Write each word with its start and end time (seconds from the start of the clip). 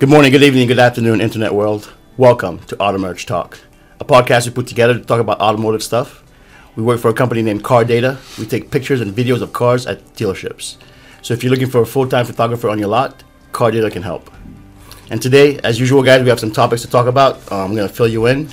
Good 0.00 0.08
morning, 0.08 0.32
good 0.32 0.42
evening, 0.42 0.66
good 0.66 0.78
afternoon, 0.78 1.20
internet 1.20 1.52
world. 1.52 1.92
Welcome 2.16 2.60
to 2.68 2.78
Auto 2.78 3.12
Talk, 3.12 3.60
a 4.00 4.04
podcast 4.06 4.46
we 4.46 4.52
put 4.54 4.66
together 4.66 4.94
to 4.94 5.04
talk 5.04 5.20
about 5.20 5.42
automotive 5.42 5.82
stuff. 5.82 6.24
We 6.74 6.82
work 6.82 7.00
for 7.00 7.10
a 7.10 7.12
company 7.12 7.42
named 7.42 7.62
Car 7.64 7.84
Data. 7.84 8.16
We 8.38 8.46
take 8.46 8.70
pictures 8.70 9.02
and 9.02 9.14
videos 9.14 9.42
of 9.42 9.52
cars 9.52 9.86
at 9.86 10.02
dealerships. 10.14 10.78
So 11.20 11.34
if 11.34 11.44
you're 11.44 11.50
looking 11.50 11.68
for 11.68 11.82
a 11.82 11.84
full-time 11.84 12.24
photographer 12.24 12.70
on 12.70 12.78
your 12.78 12.88
lot, 12.88 13.22
Car 13.52 13.70
Data 13.70 13.90
can 13.90 14.02
help. 14.02 14.30
And 15.10 15.20
today, 15.20 15.58
as 15.58 15.78
usual, 15.78 16.02
guys, 16.02 16.22
we 16.22 16.30
have 16.30 16.40
some 16.40 16.50
topics 16.50 16.80
to 16.80 16.88
talk 16.88 17.06
about. 17.06 17.36
Uh, 17.52 17.62
I'm 17.62 17.74
going 17.74 17.86
to 17.86 17.94
fill 17.94 18.08
you 18.08 18.24
in, 18.24 18.48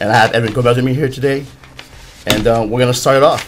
and 0.00 0.10
I 0.10 0.16
have 0.16 0.34
Edwin 0.34 0.52
Gomez 0.52 0.74
with 0.74 0.84
me 0.84 0.92
here 0.92 1.08
today, 1.08 1.46
and 2.26 2.48
uh, 2.48 2.66
we're 2.68 2.80
going 2.80 2.92
to 2.92 2.98
start 2.98 3.16
it 3.18 3.22
off. 3.22 3.46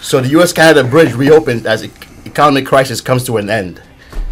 So 0.00 0.22
the 0.22 0.28
U.S.-Canada 0.28 0.90
bridge 0.90 1.12
reopened 1.12 1.66
as 1.66 1.84
economic 2.24 2.64
crisis 2.64 3.02
comes 3.02 3.24
to 3.24 3.36
an 3.36 3.50
end. 3.50 3.82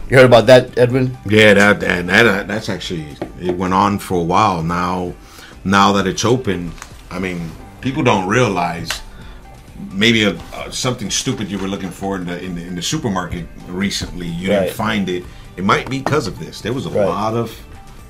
You 0.09 0.17
heard 0.17 0.25
about 0.27 0.47
that, 0.47 0.79
Edwin? 0.79 1.17
Yeah, 1.27 1.55
that 1.55 1.83
and 1.85 2.09
that 2.09 2.49
that's 2.49 2.69
actually 2.71 3.17
it 3.41 3.55
went 3.57 3.75
on 3.75 3.99
for 3.99 4.15
a 4.19 4.23
while 4.23 4.63
now. 4.63 5.13
Now 5.65 5.93
that 5.93 6.07
it's 6.07 6.25
open, 6.25 6.73
I 7.11 7.19
mean, 7.19 7.51
people 7.83 8.03
don't 8.03 8.27
realize 8.27 8.89
maybe 9.93 10.25
a, 10.25 10.31
uh, 10.55 10.71
something 10.71 11.11
stupid 11.11 11.51
you 11.51 11.59
were 11.59 11.69
looking 11.69 11.91
for 11.91 12.17
in 12.17 12.25
the 12.27 12.43
in 12.43 12.55
the, 12.55 12.63
in 12.63 12.75
the 12.75 12.83
supermarket 12.83 13.47
recently. 13.69 14.27
You 14.29 14.51
Right. 14.51 14.61
didn't 14.65 14.77
find 14.77 15.09
it. 15.11 15.25
It 15.59 15.65
might 15.65 15.91
be 15.91 15.99
because 15.99 16.27
of 16.27 16.39
this. 16.39 16.63
There 16.63 16.73
was 16.73 16.87
a 16.87 16.91
Right. 16.91 17.05
lot 17.07 17.35
of 17.35 17.55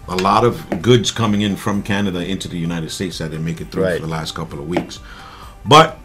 a 0.09 0.17
lot 0.17 0.45
of 0.45 0.81
goods 0.81 1.11
coming 1.11 1.43
in 1.43 1.57
from 1.57 1.83
Canada 1.83 2.25
into 2.25 2.47
the 2.49 2.57
United 2.59 2.91
States 2.91 3.19
that 3.19 3.31
didn't 3.33 3.45
make 3.45 3.61
it 3.61 3.71
through 3.73 3.83
Right. 3.85 4.01
for 4.01 4.07
the 4.07 4.13
last 4.13 4.35
couple 4.37 4.59
of 4.61 4.69
weeks. 4.69 5.01
But 5.67 5.99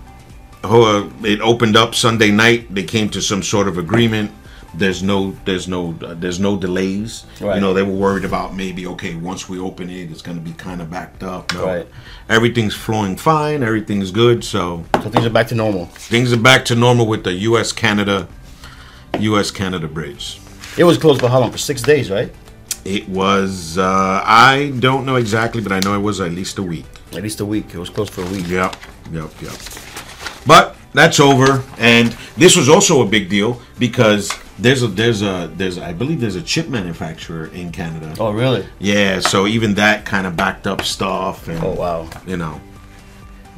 uh, 0.64 1.04
it 1.24 1.40
opened 1.42 1.78
up 1.78 1.94
Sunday 1.94 2.32
night. 2.32 2.74
They 2.74 2.84
came 2.84 3.10
to 3.10 3.22
some 3.22 3.44
sort 3.44 3.68
of 3.68 3.78
agreement. 3.78 4.32
There's 4.76 5.04
no, 5.04 5.36
there's 5.46 5.68
no, 5.68 5.96
uh, 6.04 6.16
there's 6.16 6.40
no 6.40 6.58
delays. 6.58 7.26
Right. 7.40 7.56
You 7.56 7.62
know, 7.62 7.74
they 7.74 7.84
were 7.84 7.94
worried 7.94 8.26
about 8.26 8.56
maybe 8.56 8.88
okay, 8.88 9.14
once 9.16 9.48
we 9.48 9.60
open 9.60 9.90
it, 9.90 10.10
it's 10.12 10.22
going 10.24 10.38
to 10.38 10.44
be 10.44 10.54
kind 10.54 10.82
of 10.82 10.90
backed 10.90 11.22
up. 11.24 11.54
No, 11.54 11.66
Right. 11.66 11.88
everything's 12.28 12.74
flowing 12.76 13.16
fine. 13.16 13.62
Everything's 13.62 14.10
good. 14.12 14.44
So 14.44 14.84
So 14.96 15.10
things 15.10 15.26
are 15.26 15.30
back 15.30 15.48
to 15.50 15.56
normal. 15.56 15.86
things 15.88 16.34
are 16.34 16.38
back 16.38 16.66
to 16.66 16.76
normal 16.76 17.06
with 17.06 17.24
the 17.24 17.34
U.S. 17.50 17.72
Canada, 17.72 18.28
U.S. 19.20 19.52
Canada 19.52 19.88
bridge. 19.88 20.40
It 20.78 20.86
was 20.86 20.98
closed 20.98 21.20
for 21.22 21.28
how 21.30 21.40
long? 21.40 21.52
For 21.52 21.60
six 21.60 21.82
days, 21.84 22.10
right? 22.10 22.34
It 22.84 23.08
was, 23.08 23.78
uh, 23.78 24.22
I 24.26 24.74
don't 24.80 25.06
know 25.06 25.16
exactly, 25.18 25.62
but 25.62 25.72
I 25.72 25.80
know 25.82 25.94
it 25.96 26.02
was 26.02 26.20
at 26.20 26.32
least 26.32 26.58
a 26.58 26.64
week. 26.64 26.86
At 27.14 27.22
least 27.24 27.40
a 27.40 27.46
week. 27.46 27.74
It 27.74 27.78
was 27.78 27.90
closed 27.90 28.12
for 28.12 28.24
a 28.24 28.28
week. 28.30 28.48
Yep, 28.48 28.76
yep, 29.12 29.30
yep. 29.42 29.54
But 30.46 30.76
that's 30.94 31.20
over, 31.20 31.64
and 31.78 32.10
this 32.38 32.58
was 32.58 32.68
also 32.70 33.02
a 33.02 33.06
big 33.06 33.30
deal 33.30 33.62
because 33.80 34.30
there's 34.60 34.84
a 34.84 34.88
there's 34.88 35.22
a 35.22 35.50
there's 35.56 35.78
I 35.78 35.94
believe 35.94 36.20
there's 36.22 36.36
a 36.36 36.42
chip 36.42 36.70
manufacturer 36.70 37.48
in 37.48 37.72
Canada. 37.72 38.14
Oh, 38.20 38.32
really? 38.32 38.66
Yeah, 38.80 39.20
so 39.20 39.48
even 39.48 39.74
that 39.76 40.06
kind 40.06 40.28
of 40.28 40.36
backed 40.38 40.68
up 40.68 40.82
stuff, 40.84 41.48
and 41.48 41.64
Oh, 41.64 41.72
wow. 41.74 42.10
you 42.28 42.38
know, 42.38 42.62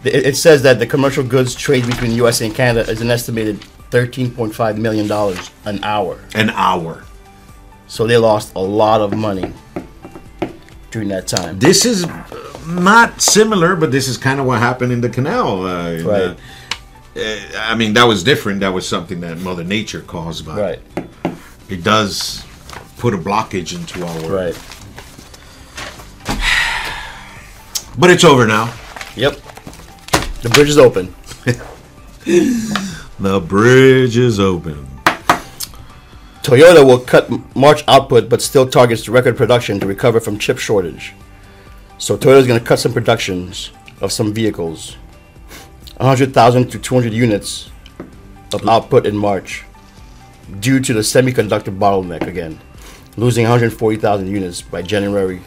It, 0.04 0.26
it 0.28 0.38
says 0.38 0.62
that 0.64 0.80
the 0.80 0.88
commercial 0.88 1.24
goods 1.24 1.54
trade 1.56 1.86
between 1.86 2.12
the 2.12 2.18
U.S. 2.18 2.42
and 2.42 2.54
Canada 2.56 2.90
is 2.90 3.02
an 3.02 3.10
estimated 3.12 3.60
$13.5 3.92 4.78
million 4.78 5.10
an 5.66 5.84
hour. 5.84 6.20
an 6.34 6.50
hour. 6.52 7.04
So 7.88 8.08
they 8.08 8.18
lost 8.18 8.54
a 8.56 8.60
lot 8.60 9.02
of 9.02 9.16
money 9.16 9.52
during 10.92 11.10
that 11.10 11.28
time. 11.28 11.60
This 11.60 11.86
is 11.86 12.06
not 12.68 13.22
similar, 13.22 13.76
but 13.76 13.92
this 13.92 14.08
is 14.08 14.18
kind 14.18 14.40
of 14.40 14.46
what 14.46 14.60
happened 14.60 14.92
in 14.92 15.02
the 15.02 15.10
canal. 15.10 15.66
Uh, 15.66 15.92
Right. 15.92 16.04
the- 16.04 16.32
uh, 16.32 16.36
Eh, 17.16 17.40
I 17.58 17.76
mean, 17.76 17.94
that 17.94 18.04
was 18.04 18.24
different. 18.24 18.60
That 18.60 18.74
was 18.74 18.88
something 18.88 19.22
that 19.22 19.38
Mother 19.40 19.64
Nature 19.64 20.02
caused, 20.02 20.46
but 20.46 20.58
Right, 20.58 20.80
it 21.70 21.84
does 21.84 22.44
put 22.98 23.14
a 23.14 23.18
blockage 23.18 23.74
into 23.76 24.06
our. 24.06 24.30
right. 24.30 24.58
But 27.98 28.10
it's 28.12 28.26
over 28.26 28.46
now. 28.46 28.74
Yep. 29.16 29.40
The 30.42 30.50
bridge 30.50 30.70
is 30.70 30.78
open. 30.78 31.14
The 33.18 33.40
bridge 33.40 34.18
is 34.18 34.40
open. 34.42 34.86
Toyota 36.44 36.86
will 36.86 37.00
cut 37.00 37.30
March 37.56 37.84
output 37.88 38.28
but 38.28 38.42
still 38.42 38.68
targets 38.68 39.08
record 39.08 39.38
production 39.38 39.80
to 39.80 39.88
recover 39.88 40.20
from 40.20 40.38
chip 40.38 40.58
shortage. 40.58 41.14
So 41.98 42.18
Toyota 42.18 42.40
is 42.40 42.48
going 42.48 42.60
to 42.60 42.66
cut 42.66 42.80
some 42.80 42.92
productions 42.92 43.72
of 44.02 44.12
some 44.12 44.34
vehicles. 44.34 44.98
100,000 45.98 46.70
to 46.72 46.80
200 46.80 47.14
units 47.14 47.70
of 48.54 48.68
output 48.68 49.06
in 49.06 49.16
March 49.18 49.64
due 50.60 50.80
to 50.80 50.94
the 50.94 51.00
semiconductor 51.00 51.76
bottleneck 51.78 52.28
again, 52.28 52.60
losing 53.18 53.44
140,000 53.44 54.28
units 54.28 54.62
by 54.62 54.82
January 54.82 55.42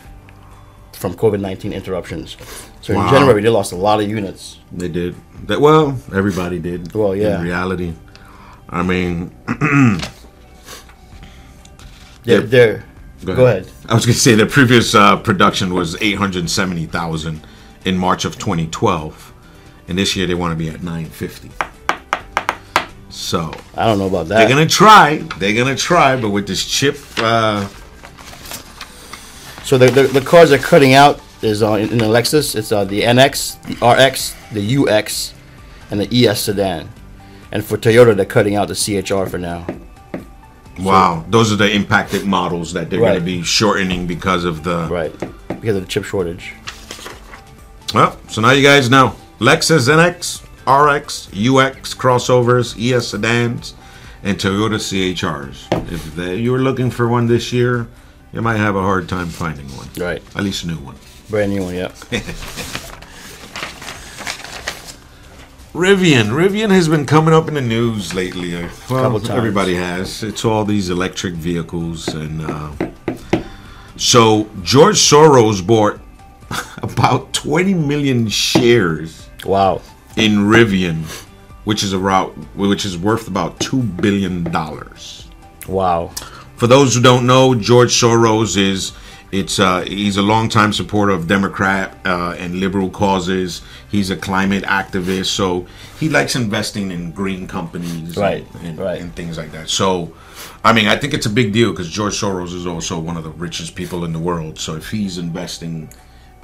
from 0.93 1.15
COVID-19 1.15 1.73
interruptions. 1.73 2.37
So 2.81 2.93
in 3.01 3.09
January 3.09 3.43
they 3.43 3.49
lost 3.49 3.73
a 3.73 3.77
lot 3.77 4.01
of 4.01 4.09
units. 4.09 4.59
They 4.73 4.89
did. 4.89 5.15
That 5.47 5.61
well, 5.61 5.99
everybody 6.15 6.59
did. 6.59 6.93
Well, 6.95 7.15
yeah. 7.15 7.39
In 7.39 7.45
reality, 7.45 7.95
I 8.69 8.83
mean, 8.83 9.31
They're, 12.25 12.41
Yeah. 12.43 12.47
they're 12.47 12.85
go 13.37 13.47
ahead. 13.47 13.69
I 13.89 13.95
was 13.95 14.05
going 14.05 14.15
to 14.15 14.21
say 14.21 14.35
the 14.35 14.47
previous 14.47 14.95
uh, 14.95 15.17
production 15.17 15.73
was 15.75 16.01
eight 16.03 16.17
hundred 16.19 16.49
seventy 16.51 16.87
thousand 16.87 17.47
in 17.85 17.97
March 17.97 18.25
of 18.25 18.39
twenty 18.39 18.67
twelve, 18.67 19.28
and 19.89 19.99
this 19.99 20.15
year 20.17 20.27
they 20.27 20.35
want 20.35 20.53
to 20.53 20.57
be 20.57 20.69
at 20.69 20.83
nine 20.83 21.07
fifty. 21.07 21.51
So 23.11 23.53
I 23.77 23.87
don't 23.87 23.99
know 23.99 24.07
about 24.07 24.29
that. 24.29 24.39
they're 24.39 24.49
gonna 24.49 24.67
try. 24.67 25.17
They're 25.39 25.55
gonna 25.55 25.77
try, 25.77 26.21
but 26.21 26.31
with 26.31 26.47
this 26.47 26.65
chip, 26.65 26.99
uh, 27.19 27.67
So 29.65 29.77
the, 29.79 29.91
the, 29.91 30.03
the 30.05 30.21
cars 30.21 30.51
they're 30.51 30.59
cutting 30.59 30.95
out 30.95 31.21
is 31.43 31.63
uh, 31.63 31.73
in, 31.73 31.99
the 31.99 32.05
Lexus. 32.07 32.55
It's 32.55 32.73
uh, 32.73 32.85
the 32.85 33.03
NX, 33.03 33.63
the 33.79 33.87
RX, 33.87 34.35
the 34.53 34.77
UX, 34.79 35.35
and 35.91 36.01
the 36.01 36.27
ES 36.27 36.43
sedan. 36.43 36.89
And 37.53 37.65
for 37.65 37.77
Toyota, 37.79 38.15
they're 38.15 38.25
cutting 38.27 38.57
out 38.57 38.69
the 38.69 38.75
CHR 38.75 39.27
for 39.29 39.39
now. 39.39 39.67
wow, 40.81 41.25
those 41.29 41.51
are 41.53 41.57
the 41.57 41.71
impacted 41.71 42.25
models 42.25 42.73
that 42.75 42.89
they're 42.91 43.01
Right. 43.01 43.15
gonna 43.15 43.25
be 43.25 43.43
shortening 43.43 44.07
because 44.07 44.45
of 44.45 44.65
the. 44.65 44.87
Right, 44.91 45.13
because 45.49 45.77
of 45.77 45.83
the 45.83 45.89
chip 45.89 46.05
shortage. 46.05 46.53
Well, 47.95 48.17
so 48.29 48.43
now 48.43 48.51
you 48.53 48.63
guys 48.63 48.91
know 48.91 49.15
Lexus 49.39 49.89
NX, 49.89 50.43
RX, 50.67 51.29
UX 51.29 51.95
crossovers, 51.95 52.75
ES 52.77 53.09
sedans, 53.09 53.75
and 54.25 54.37
Toyota 54.37 54.79
CHRs. 54.79 55.93
If 55.93 56.17
they, 56.17 56.37
you 56.37 56.51
were 56.51 56.59
looking 56.59 56.91
for 56.91 57.07
one 57.07 57.29
this 57.29 57.53
year, 57.53 57.87
you 58.33 58.43
might 58.43 58.57
have 58.57 58.75
a 58.75 58.83
hard 58.83 59.09
time 59.09 59.29
finding 59.29 59.67
one. 59.77 59.89
Right, 59.97 60.23
At 60.37 60.43
least 60.43 60.65
a 60.65 60.67
new 60.67 60.79
one. 60.79 60.97
brand 61.31 61.53
new 61.53 61.63
one. 61.63 61.75
Yeah. 61.75 61.89
Rivian. 65.73 66.31
Rivian 66.31 66.71
has 66.71 66.89
been 66.89 67.07
coming 67.07 67.33
up 67.33 67.47
in 67.47 67.55
the 67.55 67.61
news 67.61 68.13
lately. 68.13 68.69
Well, 68.91 69.31
everybody 69.31 69.77
has. 69.77 70.25
It's 70.25 70.45
all 70.45 70.65
these 70.65 70.91
electric 70.91 71.35
vehicles, 71.35 72.09
and 72.09 72.43
uh, 72.43 72.73
so 73.97 74.49
George 74.63 74.97
Soros 74.97 75.65
bought 75.65 76.01
about 76.83 77.33
20 77.33 77.75
million 77.75 78.27
shares 78.29 79.28
Wow. 79.45 79.81
in 80.17 80.33
Rivian, 80.49 81.05
which 81.65 81.83
is 81.83 81.93
about 81.93 82.31
which 82.57 82.85
is 82.85 82.97
worth 82.99 83.29
about 83.29 83.59
two 83.61 83.83
billion 83.83 84.45
dollars. 84.45 85.29
Wow. 85.67 86.09
For 86.57 86.67
those 86.67 86.95
who 86.95 87.01
don't 87.03 87.27
know, 87.27 87.55
George 87.55 87.93
Soros 87.93 88.57
is 88.57 88.93
it's 89.31 89.59
uh, 89.61 89.83
he's 89.83 90.17
a 90.17 90.23
longtime 90.23 90.73
supporter 90.73 91.13
of 91.13 91.29
Democrat 91.29 91.97
uh, 92.07 92.35
and 92.39 92.59
liberal 92.61 92.89
causes. 92.91 93.61
He's 93.91 94.11
a 94.11 94.17
climate 94.17 94.65
activist, 94.65 95.27
so 95.27 95.67
he 96.01 96.09
likes 96.09 96.35
investing 96.35 96.91
in 96.91 97.13
green 97.13 97.47
companies, 97.47 98.17
Right, 98.17 98.47
and, 98.55 98.67
and, 98.67 98.79
right. 98.79 99.01
and 99.01 99.15
things 99.15 99.37
like 99.37 99.53
that. 99.53 99.69
So, 99.69 100.15
I 100.65 100.73
mean, 100.73 100.87
I 100.89 100.97
think 100.97 101.13
it's 101.15 101.27
a 101.27 101.31
big 101.31 101.53
deal 101.53 101.71
because 101.73 101.91
George 101.91 102.15
Soros 102.19 102.55
is 102.55 102.67
also 102.67 102.99
one 102.99 103.17
of 103.19 103.23
the 103.25 103.31
richest 103.31 103.75
people 103.75 104.05
in 104.07 104.13
the 104.15 104.19
world. 104.19 104.59
So, 104.59 104.75
if 104.77 104.91
he's 104.91 105.19
investing 105.19 105.91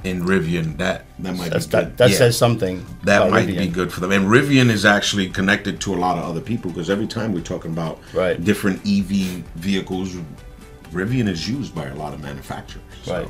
in 0.05 0.23
Rivian, 0.23 0.77
that 0.77 1.05
that 1.19 1.35
might 1.35 1.49
That's, 1.51 1.65
be 1.65 1.71
good. 1.71 1.85
that 1.87 1.97
that 1.97 2.09
Yeah 2.11 2.17
says 2.17 2.37
something. 2.37 2.85
that 3.03 3.17
about 3.23 3.31
might 3.31 3.47
Rivian. 3.47 3.57
be 3.57 3.67
good 3.67 3.91
for 3.91 3.99
them. 4.01 4.11
And 4.11 4.25
Rivian 4.27 4.69
is 4.69 4.85
actually 4.85 5.27
connected 5.29 5.79
to 5.81 5.93
a 5.93 5.97
lot 5.97 6.17
of 6.17 6.23
other 6.25 6.41
people 6.41 6.69
because 6.71 6.89
every 6.89 7.07
time 7.07 7.33
we're 7.33 7.41
talking 7.41 7.71
about 7.71 7.99
Right. 8.13 8.41
different 8.43 8.81
EV 8.85 9.43
vehicles, 9.55 10.15
Rivian 10.93 11.27
is 11.27 11.49
used 11.49 11.73
by 11.73 11.87
a 11.87 11.95
lot 11.95 12.13
of 12.13 12.21
manufacturers. 12.21 12.83
So 13.03 13.13
Right. 13.13 13.27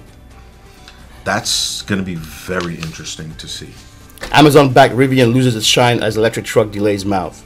That's 1.24 1.82
going 1.84 2.00
to 2.00 2.06
be 2.06 2.16
very 2.16 2.76
interesting 2.76 3.34
to 3.36 3.48
see. 3.48 3.70
Amazon 4.32 4.72
backed 4.72 4.94
Rivian 4.94 5.34
loses 5.34 5.56
its 5.56 5.66
shine 5.66 6.02
as 6.04 6.18
electric 6.18 6.46
truck 6.46 6.72
delays 6.72 7.04
mouth. 7.06 7.42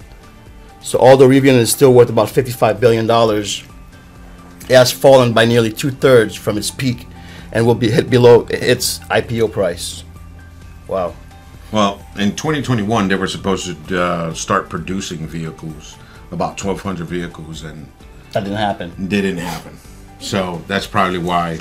So 0.81 1.00
although 1.00 1.28
Rivian 1.30 1.58
is 1.58 1.72
still 1.72 1.94
worth 1.94 2.10
about 2.10 2.28
$55 2.30 2.80
billion, 2.80 3.10
it 3.10 4.76
has 4.76 4.92
fallen 4.92 5.34
by 5.34 5.46
nearly 5.46 5.72
two 5.72 5.92
thirds 5.92 6.36
from 6.36 6.58
its 6.58 6.70
peak 6.72 7.08
and 7.51 7.66
will 7.66 7.75
be 7.75 7.90
hit 7.90 8.10
below 8.10 8.46
its 8.50 9.00
IPO 9.00 9.51
price. 9.51 10.04
Wow. 10.88 11.16
Well, 11.72 12.06
in 12.18 12.36
2021, 12.36 13.07
they 13.07 13.16
were 13.16 13.28
supposed 13.28 13.88
to 13.90 14.01
uh, 14.04 14.34
start 14.34 14.69
producing 14.69 15.28
vehicles, 15.28 15.96
about 16.31 16.62
1,200 16.63 17.06
vehicles, 17.07 17.63
and 17.63 17.88
That 18.31 18.44
didn't 18.44 18.57
happen. 18.57 18.92
it 18.98 19.10
didn't 19.10 19.38
happen. 19.38 19.78
So 20.19 20.62
that's 20.68 20.88
probably 20.88 21.19
why 21.19 21.60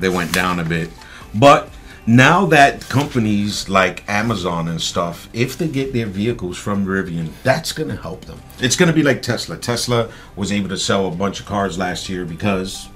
they 0.00 0.08
went 0.08 0.32
down 0.32 0.58
a 0.60 0.64
bit. 0.64 0.90
But 1.34 1.68
now 2.06 2.46
that 2.46 2.80
companies 2.88 3.68
like 3.68 4.08
Amazon 4.08 4.68
and 4.68 4.80
stuff, 4.80 5.28
if 5.34 5.58
they 5.58 5.68
get 5.68 5.92
their 5.92 6.06
vehicles 6.06 6.56
from 6.56 6.86
Rivian, 6.86 7.28
that's 7.42 7.72
going 7.72 7.90
to 7.90 7.96
help 7.96 8.24
them. 8.24 8.40
It's 8.58 8.76
going 8.76 8.88
to 8.88 8.94
be 8.94 9.02
like 9.02 9.20
Tesla. 9.22 9.56
Tesla 9.58 10.08
was 10.34 10.50
able 10.50 10.68
to 10.70 10.78
sell 10.78 11.06
a 11.08 11.10
bunch 11.10 11.40
of 11.40 11.46
cars 11.46 11.76
last 11.78 12.08
year 12.08 12.24
because 12.24 12.88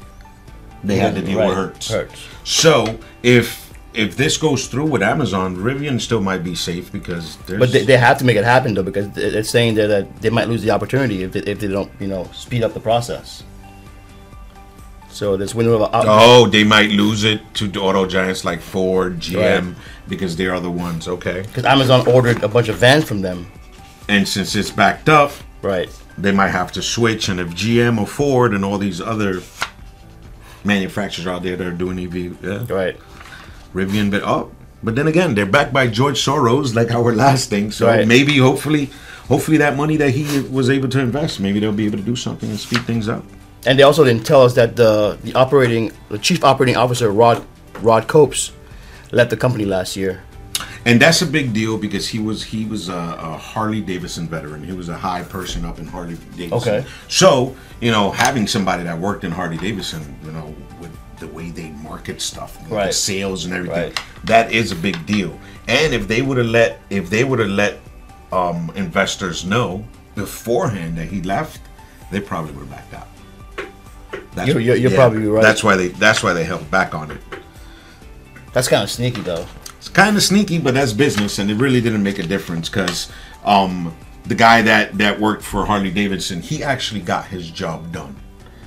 they 0.85 0.97
had 0.97 1.15
to 1.15 1.23
deal 1.23 1.39
Right. 1.39 1.49
with 1.49 1.57
Hertz. 1.57 1.89
Hertz. 1.91 2.21
So 2.45 2.99
if 3.23 3.69
if 3.93 4.17
this 4.17 4.37
goes 4.37 4.69
through 4.69 4.85
with 4.87 5.03
Amazon, 5.03 5.57
Rivian 5.57 6.01
still 6.01 6.21
might 6.21 6.45
be 6.45 6.55
safe 6.55 6.93
because 6.93 7.37
there's 7.47 7.59
But 7.59 7.73
they, 7.73 7.85
they 7.85 7.97
have 7.97 8.19
to 8.19 8.25
make 8.25 8.37
it 8.37 8.45
happen 8.45 8.73
though, 8.75 8.85
because 8.85 9.07
it- 9.19 9.35
it's 9.35 9.51
saying 9.51 9.75
that, 9.75 9.89
that 9.89 10.23
they 10.23 10.31
might 10.31 10.49
lose 10.49 10.63
the 10.63 10.71
opportunity 10.71 11.25
if 11.25 11.33
they, 11.33 11.41
if 11.41 11.59
they 11.59 11.67
don't, 11.67 11.91
you 11.99 12.07
know, 12.07 12.29
speed 12.33 12.63
up 12.63 12.73
the 12.73 12.79
process. 12.79 13.43
So 15.11 15.37
this 15.37 15.55
window 15.57 15.75
of 15.75 15.83
op- 15.93 16.05
Oh, 16.07 16.47
they 16.47 16.63
might 16.63 16.91
lose 16.91 17.25
it 17.25 17.41
to 17.55 17.69
auto 17.81 18.07
giants 18.07 18.45
like 18.45 18.61
Ford, 18.61 19.19
GM, 19.19 19.67
Right. 19.67 19.75
because 20.09 20.37
they 20.37 20.47
are 20.47 20.61
the 20.61 20.71
ones. 20.71 21.09
Okay, 21.09 21.43
because 21.43 21.65
Amazon 21.65 22.07
ordered 22.07 22.43
a 22.45 22.49
bunch 22.49 22.69
of 22.69 22.77
vans 22.77 23.05
from 23.05 23.21
them, 23.23 23.47
and 24.09 24.27
since 24.27 24.55
it's 24.55 24.71
backed 24.71 25.09
up, 25.09 25.33
right? 25.63 25.91
they 26.17 26.31
might 26.31 26.51
have 26.51 26.71
to 26.73 26.81
switch. 26.83 27.29
And 27.29 27.41
if 27.41 27.49
GM 27.49 27.99
or 27.99 28.07
Ford 28.07 28.55
and 28.55 28.65
all 28.65 28.79
these 28.79 29.01
other 29.01 29.41
manufacturers 30.65 31.27
out 31.27 31.43
there 31.43 31.57
that 31.57 31.67
are 31.67 31.73
doing 31.73 31.99
EV, 31.99 32.37
yeah, 32.43 32.65
Right. 32.69 32.97
Rivian, 33.75 34.11
but 34.11 34.23
oh, 34.25 34.51
but 34.83 34.97
then 34.97 35.07
again, 35.07 35.35
they're 35.35 35.47
backed 35.47 35.73
by 35.73 35.87
George 35.87 36.19
Soros, 36.25 36.75
like 36.75 36.91
our 36.91 37.13
last 37.25 37.51
thing. 37.51 37.71
So 37.71 37.87
Right. 37.87 38.07
maybe, 38.07 38.39
hopefully, 38.39 38.91
hopefully 39.29 39.59
that 39.59 39.77
money 39.77 39.97
that 39.99 40.11
he 40.11 40.41
was 40.51 40.69
able 40.71 40.89
to 40.89 40.99
invest, 41.01 41.39
maybe 41.41 41.61
they'll 41.61 41.73
be 41.73 41.87
able 41.87 41.99
to 41.99 42.05
do 42.05 42.17
something 42.17 42.49
and 42.51 42.59
speed 42.59 42.85
things 42.87 43.09
up. 43.09 43.25
And 43.67 43.79
they 43.79 43.83
also 43.83 44.05
didn't 44.05 44.25
tell 44.25 44.43
us 44.43 44.55
that 44.55 44.77
the 44.77 45.19
the 45.23 45.35
operating 45.35 45.93
the 46.09 46.19
chief 46.19 46.43
operating 46.45 46.77
officer 46.77 47.11
Rod 47.11 47.45
Rod 47.83 48.09
Copes 48.09 48.53
left 49.13 49.29
the 49.31 49.37
company 49.37 49.67
last 49.67 49.97
year. 49.97 50.23
And 50.87 51.01
that's 51.01 51.21
a 51.21 51.27
big 51.27 51.53
deal 51.53 51.77
because 51.77 52.09
he 52.09 52.19
was 52.19 52.43
he 52.43 52.65
was 52.65 52.89
a, 52.89 52.95
a 52.95 53.37
Harley 53.37 53.81
Davidson 53.83 54.29
veteran. 54.29 54.65
He 54.65 54.73
was 54.73 54.89
a 54.89 54.97
high 54.97 55.23
person 55.23 55.65
up 55.65 55.79
in 55.79 55.87
Harley 55.87 56.17
Davidson. 56.37 56.53
Okay. 56.55 56.87
So 57.09 57.55
you 57.81 57.91
know, 57.91 58.11
having 58.11 58.47
somebody 58.47 58.83
that 58.85 58.99
worked 58.99 59.25
in 59.25 59.31
Harley 59.31 59.59
Davidson, 59.59 60.17
you 60.25 60.33
know, 60.33 60.55
with 60.81 60.91
the 61.19 61.27
way 61.29 61.51
they 61.51 61.71
market 61.71 62.21
stuff, 62.23 62.59
with 62.61 62.71
the 62.71 62.75
Right. 62.77 62.95
sales 62.95 63.45
and 63.45 63.53
everything, 63.55 63.77
Right. 63.91 64.01
that 64.25 64.53
is 64.53 64.73
a 64.73 64.77
big 64.77 65.05
deal. 65.07 65.39
And 65.69 65.93
if 65.93 66.09
they 66.09 66.23
would 66.23 66.39
have 66.39 66.47
let 66.47 66.81
if 66.89 67.11
they 67.11 67.25
would 67.25 67.39
have 67.41 67.51
let 67.51 67.79
um, 68.33 68.73
investors 68.75 69.45
know 69.45 69.85
beforehand 70.15 70.97
that 70.97 71.09
he 71.09 71.21
left, 71.23 71.61
they 72.11 72.21
probably 72.21 72.53
would 72.53 72.67
have 72.69 72.71
backed 72.71 72.95
out. 72.95 73.09
That's, 74.35 74.49
You're- 74.49 74.65
you're- 74.65 74.79
you're 74.81 74.91
probably 74.93 75.27
right. 75.27 75.43
That's 75.43 75.63
why 75.63 75.77
they 75.77 75.89
that's 75.89 76.23
why 76.23 76.33
they 76.33 76.45
held 76.45 76.71
back 76.71 76.95
on 76.95 77.11
it. 77.11 77.21
That's 78.53 78.69
kind 78.69 78.83
of 78.83 78.91
sneaky 78.91 79.21
though. 79.21 79.47
It's 79.81 79.89
kind 79.89 80.15
of 80.15 80.23
sneaky, 80.23 80.59
but 80.59 80.75
that's 80.75 80.93
business, 80.93 81.39
and 81.39 81.51
it 81.51 81.55
really 81.57 81.81
didn't 81.81 82.03
make 82.03 82.19
a 82.19 82.23
difference 82.23 82.69
because 82.69 83.11
um, 83.47 83.97
the 84.27 84.35
guy 84.35 84.61
that 84.63 84.99
that 84.99 85.19
worked 85.19 85.43
for 85.43 85.65
Harley 85.65 85.91
Davidson, 85.91 86.43
he 86.43 86.63
actually 86.63 87.01
got 87.01 87.27
his 87.27 87.51
job 87.51 87.91
done. 87.91 88.15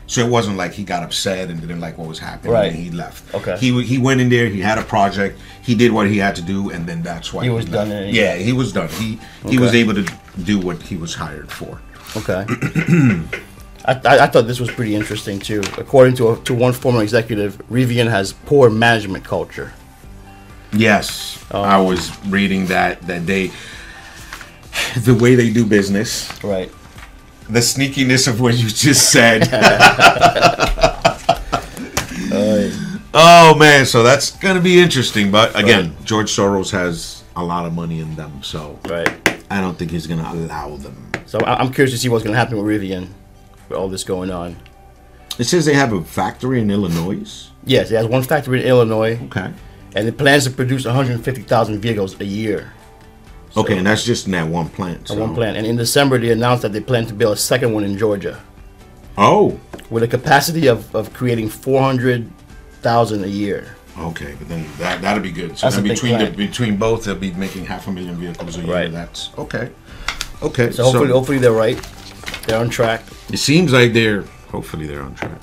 So 0.07 0.25
it 0.25 0.29
wasn't 0.29 0.57
like 0.57 0.73
he 0.73 0.83
got 0.83 1.01
upset 1.03 1.49
and 1.49 1.61
didn't 1.61 1.79
like 1.79 1.97
what 1.99 2.07
was 2.07 2.19
happening 2.19 2.51
Right. 2.53 2.71
and 2.73 2.75
he 2.75 2.89
left. 2.91 3.33
Okay. 3.33 3.57
He 3.57 3.83
he 3.83 3.97
went 3.99 4.21
in 4.21 4.29
there, 4.29 4.47
he 4.47 4.59
had 4.59 4.77
a 4.79 4.83
project, 4.83 5.39
he 5.61 5.75
did 5.75 5.91
what 5.91 6.07
he 6.07 6.17
had 6.17 6.35
to 6.35 6.41
do, 6.41 6.71
and 6.71 6.85
then 6.87 7.03
that's 7.03 7.31
why 7.31 7.43
He 7.43 7.49
was 7.49 7.69
left. 7.69 7.89
done 7.89 8.13
Yeah, 8.13 8.35
he 8.35 8.51
was 8.51 8.73
done. 8.73 8.89
He 8.89 9.19
he 9.47 9.57
was 9.59 9.73
able 9.75 9.93
to 9.93 10.05
do 10.43 10.59
what 10.59 10.81
he 10.81 10.97
was 10.97 11.13
hired 11.15 11.49
for. 11.51 11.79
Okay. 12.17 12.43
I, 13.85 13.93
I, 14.05 14.19
I 14.23 14.27
thought 14.27 14.47
this 14.47 14.59
was 14.59 14.71
pretty 14.71 14.95
interesting 14.95 15.39
too. 15.39 15.61
According 15.77 16.15
to 16.15 16.31
a, 16.31 16.37
to 16.43 16.53
one 16.53 16.73
former 16.73 17.01
executive, 17.03 17.57
Rivian 17.71 18.09
has 18.09 18.33
poor 18.33 18.69
management 18.69 19.23
culture. 19.23 19.73
Yes, 20.75 21.43
Oh. 21.51 21.61
I 21.61 21.77
was 21.77 22.11
reading 22.27 22.65
that 22.67 23.01
that 23.07 23.25
they 23.27 23.47
the 24.97 25.13
way 25.13 25.35
they 25.35 25.51
do 25.51 25.65
business 25.65 26.29
Right. 26.43 26.71
the 27.49 27.59
sneakiness 27.59 28.27
of 28.27 28.39
what 28.41 28.55
you 28.55 28.69
just 28.69 29.11
said. 29.11 29.43
oh 33.13 33.55
man, 33.57 33.85
so 33.85 34.03
that's 34.03 34.31
gonna 34.37 34.61
be 34.61 34.79
interesting. 34.79 35.31
But 35.31 35.57
again, 35.59 35.95
George 36.03 36.31
Soros 36.35 36.71
has 36.71 37.23
a 37.35 37.43
lot 37.43 37.65
of 37.65 37.73
money 37.73 37.99
in 37.99 38.15
them, 38.15 38.41
so 38.43 38.79
Right. 38.87 39.09
I 39.49 39.61
don't 39.61 39.77
think 39.77 39.91
he's 39.91 40.07
gonna 40.07 40.27
allow 40.31 40.77
them. 40.77 41.11
So 41.25 41.39
I'm 41.45 41.71
curious 41.71 41.91
to 41.93 41.97
see 41.97 42.09
what's 42.09 42.23
going 42.23 42.33
to 42.33 42.37
happen 42.37 42.57
with 42.61 42.65
Rivian 42.67 43.07
with 43.69 43.77
all 43.77 43.87
this 43.87 44.03
going 44.03 44.29
on. 44.29 44.55
It 45.39 45.45
says 45.45 45.65
they 45.65 45.73
have 45.73 45.91
a 45.93 46.03
factory 46.03 46.61
in 46.61 46.69
Illinois. 46.69 47.49
Yes, 47.63 47.89
it 47.89 47.95
has 47.95 48.05
one 48.05 48.21
factory 48.21 48.61
in 48.61 48.67
Illinois, 48.67 49.17
Okay. 49.25 49.51
And 49.95 50.07
it 50.07 50.17
plans 50.17 50.43
to 50.45 50.51
produce 50.51 50.85
150,000 50.85 51.79
vehicles 51.79 52.19
a 52.19 52.25
year. 52.25 52.73
Okay, 53.55 53.77
and 53.77 53.85
that's 53.85 54.03
just 54.03 54.25
in 54.25 54.31
that 54.31 54.47
one 54.47 54.67
plant. 54.69 55.07
so- 55.07 55.15
One 55.15 55.35
plant, 55.35 55.57
and 55.57 55.67
in 55.67 55.75
December 55.75 56.17
they 56.17 56.31
announced 56.31 56.63
that 56.63 56.73
they 56.73 56.79
plan 56.81 57.05
to 57.07 57.13
build 57.13 57.33
a 57.33 57.39
second 57.39 57.73
one 57.73 57.83
in 57.83 57.97
Georgia 57.97 58.39
Oh, 59.15 59.59
with 59.91 60.01
a 60.01 60.07
capacity 60.07 60.65
of, 60.67 60.93
of 60.95 61.13
creating 61.13 61.49
400,000 61.49 63.23
a 63.23 63.27
year. 63.27 63.75
okay, 63.99 64.33
but 64.39 64.49
then 64.49 64.65
that 64.79 65.01
that'll 65.03 65.21
be 65.21 65.31
good. 65.31 65.55
So 65.55 65.67
That's 65.67 65.75
then 65.75 65.85
a 65.85 65.87
big 65.89 65.95
between 66.01 66.17
the, 66.19 66.31
between 66.31 66.77
both, 66.77 67.03
they'll 67.05 67.13
be 67.15 67.31
making 67.33 67.65
half 67.65 67.87
a 67.87 67.91
million 67.91 68.15
vehicles 68.15 68.57
a 68.57 68.61
year. 68.61 68.73
Right. 68.73 68.91
That's 68.91 69.29
okay. 69.37 69.69
Okay. 70.41 70.71
So 70.71 70.83
hopefully, 70.85 71.09
hopefully 71.11 71.37
they're 71.37 71.51
right. 71.67 71.77
They're 72.47 72.59
on 72.59 72.69
track. 72.71 73.03
It 73.31 73.37
seems 73.37 73.71
like 73.71 73.93
they're 73.93 74.23
hopefully 74.49 74.87
they're 74.87 75.03
on 75.03 75.13
track. 75.13 75.39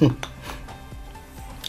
Hmm. 0.00 0.08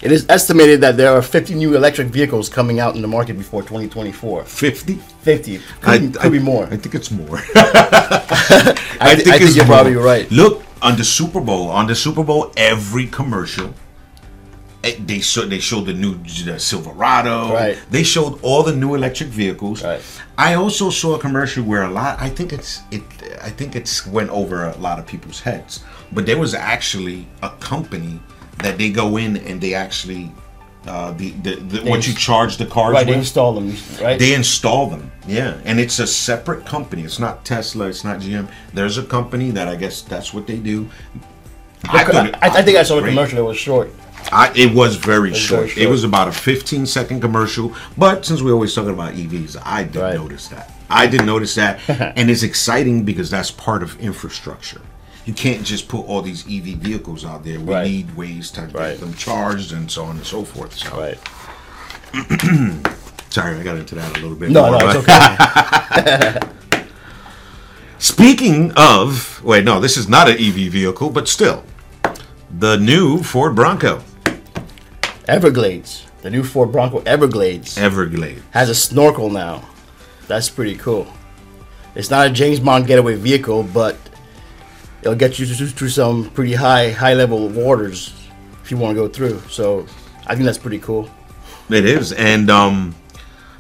It 0.02 0.12
is 0.12 0.26
estimated 0.30 0.82
that 0.82 0.96
there 0.96 1.12
are 1.12 1.22
50 1.24 1.56
new 1.56 1.76
electric 1.76 2.08
vehicles 2.10 2.50
coming 2.50 2.80
out 2.80 2.96
in 2.96 3.02
the 3.02 3.08
market 3.08 3.36
before 3.38 3.62
2024. 3.64 4.44
Fifty. 4.46 4.96
50 4.96 5.60
could, 5.82 6.14
be, 6.14 6.20
could 6.20 6.32
be 6.32 6.40
more. 6.40 6.66
I 6.66 6.78
think 6.78 6.94
it's 6.96 7.10
more. 7.12 7.40
I, 7.56 8.76
I 9.02 9.16
think 9.16 9.56
you're 9.56 9.66
probably 9.66 9.96
right. 9.96 10.30
Look 10.32 10.64
on 10.82 10.98
the 10.98 11.04
Super 11.04 11.42
Bowl. 11.42 11.70
On 11.70 11.88
the 11.88 11.96
Super 11.96 12.24
Bowl, 12.24 12.52
every 12.56 13.08
commercial. 13.08 13.74
eh, 14.84 14.96
They 15.04 15.20
showed 15.20 15.50
they 15.50 15.60
showed 15.60 15.86
the 15.88 15.94
new 15.94 16.16
the 16.46 16.60
Silverado. 16.60 17.52
Right. 17.52 17.78
They 17.90 18.04
showed 18.04 18.40
all 18.44 18.62
the 18.64 18.76
new 18.76 18.94
electric 18.96 19.30
vehicles. 19.30 19.84
Right. 19.84 20.02
I 20.38 20.54
also 20.54 20.90
saw 20.92 21.16
a 21.16 21.20
commercial 21.20 21.64
where 21.64 21.84
a 21.84 21.90
lot. 21.90 22.20
I 22.22 22.30
think 22.30 22.54
it's 22.54 22.82
it. 22.92 23.02
I 23.42 23.50
think 23.50 23.76
it's 23.76 24.06
went 24.06 24.30
over 24.30 24.66
a 24.68 24.78
lot 24.78 25.00
of 25.00 25.08
people's 25.08 25.42
heads. 25.42 25.84
But 26.12 26.26
there 26.28 26.38
was 26.38 26.54
actually 26.54 27.28
a 27.42 27.50
company 27.60 28.20
that 28.60 28.78
they 28.78 28.90
go 28.92 29.18
in 29.18 29.38
and 29.38 29.62
they 29.62 29.74
actually 29.74 30.32
uh, 30.86 31.12
the, 31.14 31.32
the, 31.44 31.56
the 31.56 31.90
what 31.90 32.08
you 32.08 32.14
charge 32.14 32.58
the 32.58 32.66
cars 32.66 32.94
Right, 32.94 33.06
they 33.06 33.14
install 33.16 33.54
them, 33.54 33.76
right? 34.02 34.18
They 34.18 34.34
install 34.34 34.88
them, 34.90 35.12
yeah, 35.28 35.60
and 35.66 35.80
it's 35.82 36.00
a 36.00 36.08
separate 36.08 36.66
company. 36.66 37.04
It's 37.04 37.20
not 37.20 37.44
Tesla. 37.44 37.88
It's 37.88 38.04
not 38.06 38.20
GM. 38.22 38.50
There's 38.74 38.98
a 38.98 39.04
company 39.04 39.52
that 39.52 39.68
I 39.68 39.76
guess 39.76 40.02
that's 40.02 40.34
what 40.34 40.48
they 40.48 40.58
do. 40.58 40.90
I, 41.90 42.04
it- 42.28 42.36
I, 42.42 42.60
I 42.60 42.62
think 42.62 42.78
I 42.78 42.84
saw 42.84 43.00
great. 43.02 43.10
commercial. 43.12 43.40
It 43.40 43.42
was 43.44 43.58
short. 43.58 43.92
I, 44.32 44.52
it 44.56 44.74
was 44.74 44.96
very 44.96 45.30
was 45.30 45.38
short. 45.40 45.70
very 45.72 45.84
It 45.86 45.90
was 45.90 46.04
about 46.04 46.28
a 46.28 46.32
15 46.32 46.86
second 46.86 47.22
commercial. 47.22 47.74
But 47.98 48.26
since 48.26 48.42
we're 48.42 48.54
always 48.54 48.74
talking 48.74 48.90
about 48.94 49.14
EVs, 49.14 49.62
I 49.64 49.84
did 49.84 50.02
Right. 50.02 50.16
notice 50.16 50.48
that. 50.50 50.72
I 50.90 51.06
didn't 51.08 51.28
notice 51.28 51.56
that, 51.56 51.80
and 52.18 52.30
it's 52.30 52.44
exciting 52.44 53.04
because 53.04 53.30
that's 53.30 53.52
part 53.52 53.84
of 53.84 54.00
infrastructure. 54.00 54.82
You 55.28 55.34
can't 55.34 55.64
just 55.66 55.90
put 55.90 56.06
all 56.08 56.22
these 56.22 56.46
EV 56.48 56.78
vehicles 56.80 57.26
out 57.26 57.44
there. 57.44 57.60
We 57.60 57.74
Right. 57.74 57.86
need 57.92 58.16
ways 58.16 58.50
to 58.52 58.62
Right. 58.62 58.92
get 58.92 59.02
them 59.02 59.14
charged 59.14 59.74
and 59.74 59.92
so 59.92 60.06
on 60.06 60.16
and 60.16 60.26
so 60.26 60.44
forth. 60.46 60.74
So, 60.78 60.90
Right. 60.98 61.20
sorry, 63.30 63.58
I 63.60 63.62
got 63.64 63.76
into 63.76 63.96
that 63.96 64.10
a 64.18 64.22
little 64.22 64.36
bit. 64.38 64.52
No, 64.52 64.72
more, 64.72 64.80
no, 64.80 64.90
it's 64.90 64.98
okay. 65.10 66.40
Speaking 68.00 68.72
of, 68.78 69.44
wait, 69.44 69.66
no, 69.66 69.80
this 69.82 69.98
is 69.98 70.08
not 70.08 70.30
an 70.30 70.38
EV 70.40 70.70
vehicle, 70.72 71.10
but 71.10 71.28
still, 71.28 71.64
the 72.60 72.78
new 72.78 73.22
Ford 73.22 73.54
Bronco 73.56 74.02
Everglades, 75.28 76.06
the 76.22 76.30
new 76.30 76.44
Ford 76.44 76.72
Bronco 76.72 77.00
Everglades, 77.06 77.78
Everglades. 77.78 78.42
has 78.52 78.70
a 78.70 78.76
snorkel 78.76 79.30
now. 79.30 79.68
That's 80.28 80.48
pretty 80.50 80.76
cool. 80.78 81.08
It's 81.96 82.10
not 82.10 82.28
a 82.28 82.30
James 82.30 82.60
Bond 82.62 82.88
getaway 82.88 83.16
vehicle, 83.16 83.64
but 83.64 83.98
it'll 85.08 85.18
get 85.18 85.40
you 85.40 85.46
through, 85.46 85.90
some 85.90 86.30
pretty 86.32 86.54
high 86.54 86.92
high 86.92 87.14
level 87.14 87.48
waters 87.50 88.14
if 88.64 88.72
you 88.72 88.78
want 88.78 88.96
to 88.96 89.02
go 89.02 89.08
through. 89.08 89.40
So 89.50 89.86
I 90.28 90.36
think 90.36 90.46
that's 90.46 90.58
pretty 90.58 90.80
cool. 90.80 91.10
It 91.70 91.86
is, 91.86 92.14
and 92.14 92.50
um, 92.50 92.96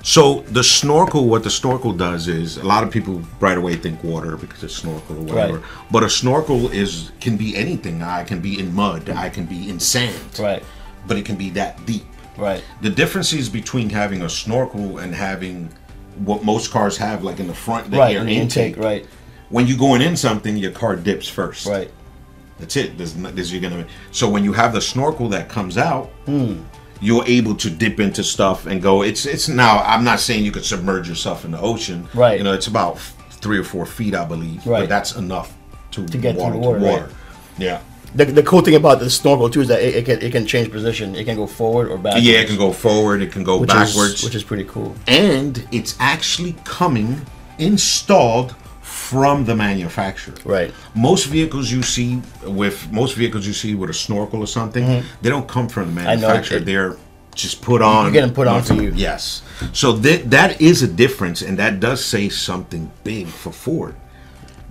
so 0.04 0.42
the 0.52 0.64
snorkel. 0.64 1.28
What 1.28 1.44
the 1.44 1.50
snorkel 1.50 1.94
does 1.94 2.28
is 2.28 2.58
a 2.58 2.64
lot 2.66 2.84
of 2.84 2.92
people 2.92 3.22
right 3.40 3.58
away 3.58 3.76
think 3.76 4.04
water 4.04 4.38
because 4.38 4.64
it's 4.64 4.76
snorkel 4.76 5.18
or 5.18 5.22
whatever. 5.22 5.54
Right. 5.58 5.66
But 5.92 6.04
a 6.04 6.10
snorkel 6.10 6.70
is 6.72 7.12
can 7.20 7.38
be 7.38 7.56
anything. 7.56 8.02
I 8.02 8.24
can 8.24 8.40
be 8.40 8.60
in 8.60 8.74
mud. 8.74 9.10
I 9.10 9.30
can 9.30 9.46
be 9.46 9.70
in 9.70 9.80
sand. 9.80 10.40
Right. 10.40 10.64
But 11.08 11.18
it 11.18 11.26
can 11.26 11.36
be 11.36 11.50
that 11.52 11.86
deep. 11.86 12.06
Right. 12.38 12.64
The 12.82 12.90
differences 12.90 13.50
between 13.50 13.90
having 13.90 14.22
a 14.22 14.30
snorkel 14.30 15.00
and 15.00 15.14
having 15.16 15.70
what 16.20 16.44
most 16.44 16.72
cars 16.72 16.98
have, 16.98 17.24
like 17.24 17.40
in 17.40 17.48
the 17.48 17.54
front, 17.54 17.92
the 17.92 17.98
Right. 17.98 18.16
air 18.16 18.22
in 18.22 18.28
the 18.28 18.36
intake. 18.38 18.76
intake. 18.78 18.84
Right. 18.84 19.06
When 19.50 19.68
you're 19.68 19.78
going 19.78 20.02
in 20.02 20.16
something, 20.18 20.58
your 20.58 20.72
car 20.72 20.96
dips 20.96 21.28
first. 21.28 21.66
Right. 21.68 21.90
That's 22.60 22.76
it. 22.76 22.98
There's, 22.98 23.14
there's 23.14 23.52
you're 23.54 23.62
gonna. 23.62 23.86
So 24.12 24.30
when 24.30 24.44
you 24.44 24.52
have 24.54 24.74
the 24.74 24.82
snorkel 24.82 25.30
that 25.30 25.48
comes 25.48 25.78
out, 25.78 26.08
Hmm. 26.26 26.64
you're 27.00 27.24
able 27.26 27.56
to 27.56 27.70
dip 27.70 28.00
into 28.00 28.24
stuff 28.24 28.66
and 28.66 28.82
go. 28.82 29.04
It's 29.04 29.26
it's 29.26 29.48
now. 29.48 29.80
I'm 29.84 30.04
not 30.04 30.20
saying 30.20 30.44
you 30.44 30.52
could 30.52 30.66
submerge 30.66 31.08
yourself 31.08 31.46
in 31.46 31.52
the 31.52 31.60
ocean. 31.62 32.08
Right. 32.14 32.38
You 32.38 32.44
know, 32.44 32.54
it's 32.54 32.68
about 32.68 32.98
three 33.30 33.60
or 33.60 33.64
four 33.64 33.86
feet, 33.86 34.16
I 34.16 34.26
believe. 34.26 34.66
Right. 34.66 34.82
But 34.82 34.90
that's 34.90 35.16
enough 35.16 35.56
to, 35.92 36.06
To 36.08 36.18
get 36.18 36.34
through 36.36 36.44
water 36.44 36.54
the 36.54 36.60
water, 36.60 36.80
to 36.80 36.86
water. 36.86 37.04
right. 37.04 37.14
Yeah. 37.60 37.82
The, 38.16 38.26
the 38.26 38.42
cool 38.42 38.62
thing 38.62 38.74
about 38.76 39.00
the 39.00 39.10
snorkel 39.10 39.50
too 39.50 39.62
is 39.62 39.68
that 39.68 39.82
it, 39.82 39.96
it 39.98 40.06
can 40.06 40.22
it 40.22 40.32
can 40.32 40.46
change 40.48 40.72
position. 40.72 41.14
It 41.16 41.26
can 41.26 41.36
go 41.36 41.46
forward 41.46 41.90
or 41.92 41.98
backwards. 42.00 42.26
Yeah, 42.26 42.40
it 42.40 42.48
can 42.48 42.58
go 42.58 42.72
forward. 42.74 43.22
It 43.22 43.32
can 43.32 43.44
go 43.44 43.60
which 43.60 43.70
backwards. 43.70 44.16
is, 44.16 44.24
which 44.24 44.34
is 44.36 44.44
pretty 44.44 44.64
cool. 44.64 44.96
and 45.08 45.66
it's 45.72 45.96
actually 46.00 46.56
coming 46.64 47.22
installed 47.60 48.56
from 49.10 49.46
the 49.46 49.56
manufacturer. 49.56 50.36
Right. 50.44 50.74
Most 50.94 51.26
vehicles 51.28 51.72
you 51.72 51.82
see 51.82 52.22
with 52.44 52.92
most 52.92 53.16
vehicles 53.16 53.48
you 53.48 53.54
see 53.54 53.74
with 53.76 53.90
a 53.90 53.94
snorkel 53.94 54.42
or 54.42 54.48
something, 54.48 54.86
they 55.22 55.30
don't 55.30 55.48
come 55.48 55.70
from 55.70 55.84
the 55.96 56.02
Mm-hmm. 56.02 56.22
Manufacturer. 56.22 56.58
it- 56.58 56.66
They're 56.66 56.96
just 57.36 57.62
put 57.62 57.82
on. 57.82 58.06
You're 58.06 58.14
getting 58.22 58.34
put 58.34 58.48
on 58.48 58.64
for 58.64 58.74
you. 58.74 58.92
Yes. 58.96 59.44
So 59.72 59.94
that 60.06 60.30
that 60.32 60.60
is 60.60 60.84
a 60.84 60.88
difference, 60.88 61.42
and 61.48 61.58
that 61.60 61.80
does 61.80 62.04
say 62.04 62.30
something 62.30 62.92
big 63.04 63.28
for 63.28 63.52
Ford. 63.54 63.96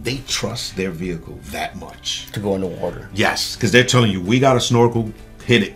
They 0.02 0.18
trust 0.28 0.76
their 0.76 0.90
vehicle 0.90 1.38
that 1.52 1.76
much. 1.76 2.26
To 2.32 2.40
go 2.40 2.54
into 2.56 2.66
water. 2.66 3.08
Yes, 3.14 3.54
because 3.56 3.70
they're 3.72 3.84
telling 3.94 4.10
you 4.12 4.20
we 4.20 4.38
got 4.40 4.56
a 4.56 4.60
snorkel, 4.60 5.12
hit 5.44 5.62
it. 5.62 5.74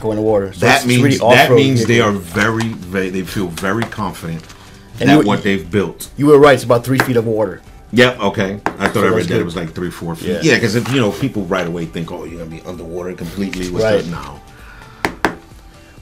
Go 0.00 0.12
into 0.12 0.22
water. 0.22 0.52
So 0.52 0.60
that 0.60 0.86
means 0.86 1.02
really 1.02 1.18
that 1.36 1.50
means 1.50 1.84
they 1.84 2.00
are 2.00 2.12
very, 2.12 2.68
very 2.94 3.10
they 3.10 3.22
feel 3.22 3.48
very 3.48 3.84
confident 3.84 4.42
And 5.00 5.08
that 5.10 5.20
you- 5.20 5.26
what 5.28 5.42
they've 5.42 5.68
built. 5.70 6.08
You 6.16 6.26
were 6.30 6.38
right. 6.38 6.54
It's 6.54 6.64
about 6.64 6.84
three 6.84 6.98
feet 7.00 7.16
of 7.16 7.26
water. 7.26 7.60
Yeah, 7.90 8.16
okay. 8.20 8.60
I 8.78 8.88
thought 8.88 8.94
So 8.94 9.06
I 9.06 9.08
read 9.08 9.24
that 9.24 9.28
good. 9.28 9.40
it 9.40 9.44
was 9.44 9.56
like 9.56 9.72
three, 9.72 9.90
four 9.90 10.14
feet. 10.14 10.28
Yeah. 10.28 10.40
Yeah, 10.42 10.54
because 10.54 10.74
if 10.74 10.92
you 10.92 11.00
know 11.00 11.10
people 11.12 11.44
right 11.46 11.66
away 11.66 11.86
think, 11.86 12.12
oh, 12.12 12.24
you're 12.24 12.38
gonna 12.44 12.50
be 12.50 12.60
underwater 12.66 13.14
completely 13.14 13.70
with 13.70 13.82
Right. 13.82 14.04
the 14.04 14.10
now. 14.10 14.40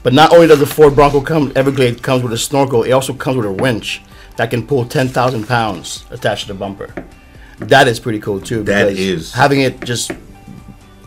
But 0.03 0.13
not 0.13 0.33
only 0.33 0.47
does 0.47 0.59
the 0.59 0.65
Ford 0.65 0.95
Bronco 0.95 1.21
come, 1.21 1.51
Everglade 1.55 2.01
comes 2.01 2.23
with 2.23 2.31
a 2.33 2.37
snorkel. 2.37 2.83
It 2.83 2.91
also 2.91 3.13
comes 3.13 3.37
with 3.37 3.45
a 3.45 3.51
winch 3.51 4.01
that 4.37 4.49
can 4.49 4.65
pull 4.65 4.85
ten 4.85 5.07
thousand 5.07 5.47
pounds 5.47 6.05
attached 6.11 6.47
to 6.47 6.53
the 6.53 6.59
bumper. 6.59 6.93
That 7.59 7.87
is 7.87 7.99
pretty 7.99 8.19
cool 8.19 8.39
too. 8.39 8.63
That 8.63 8.89
because 8.89 9.33
having 9.33 9.61
it 9.61 9.81
just 9.83 10.11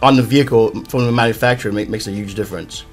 on 0.03 0.17
the 0.17 0.23
vehicle 0.23 0.71
from 0.89 1.05
the 1.07 1.13
manufacturer 1.13 1.73
make, 1.73 1.89
makes 1.89 2.07
a 2.09 2.11
huge 2.11 2.35
difference 2.35 2.85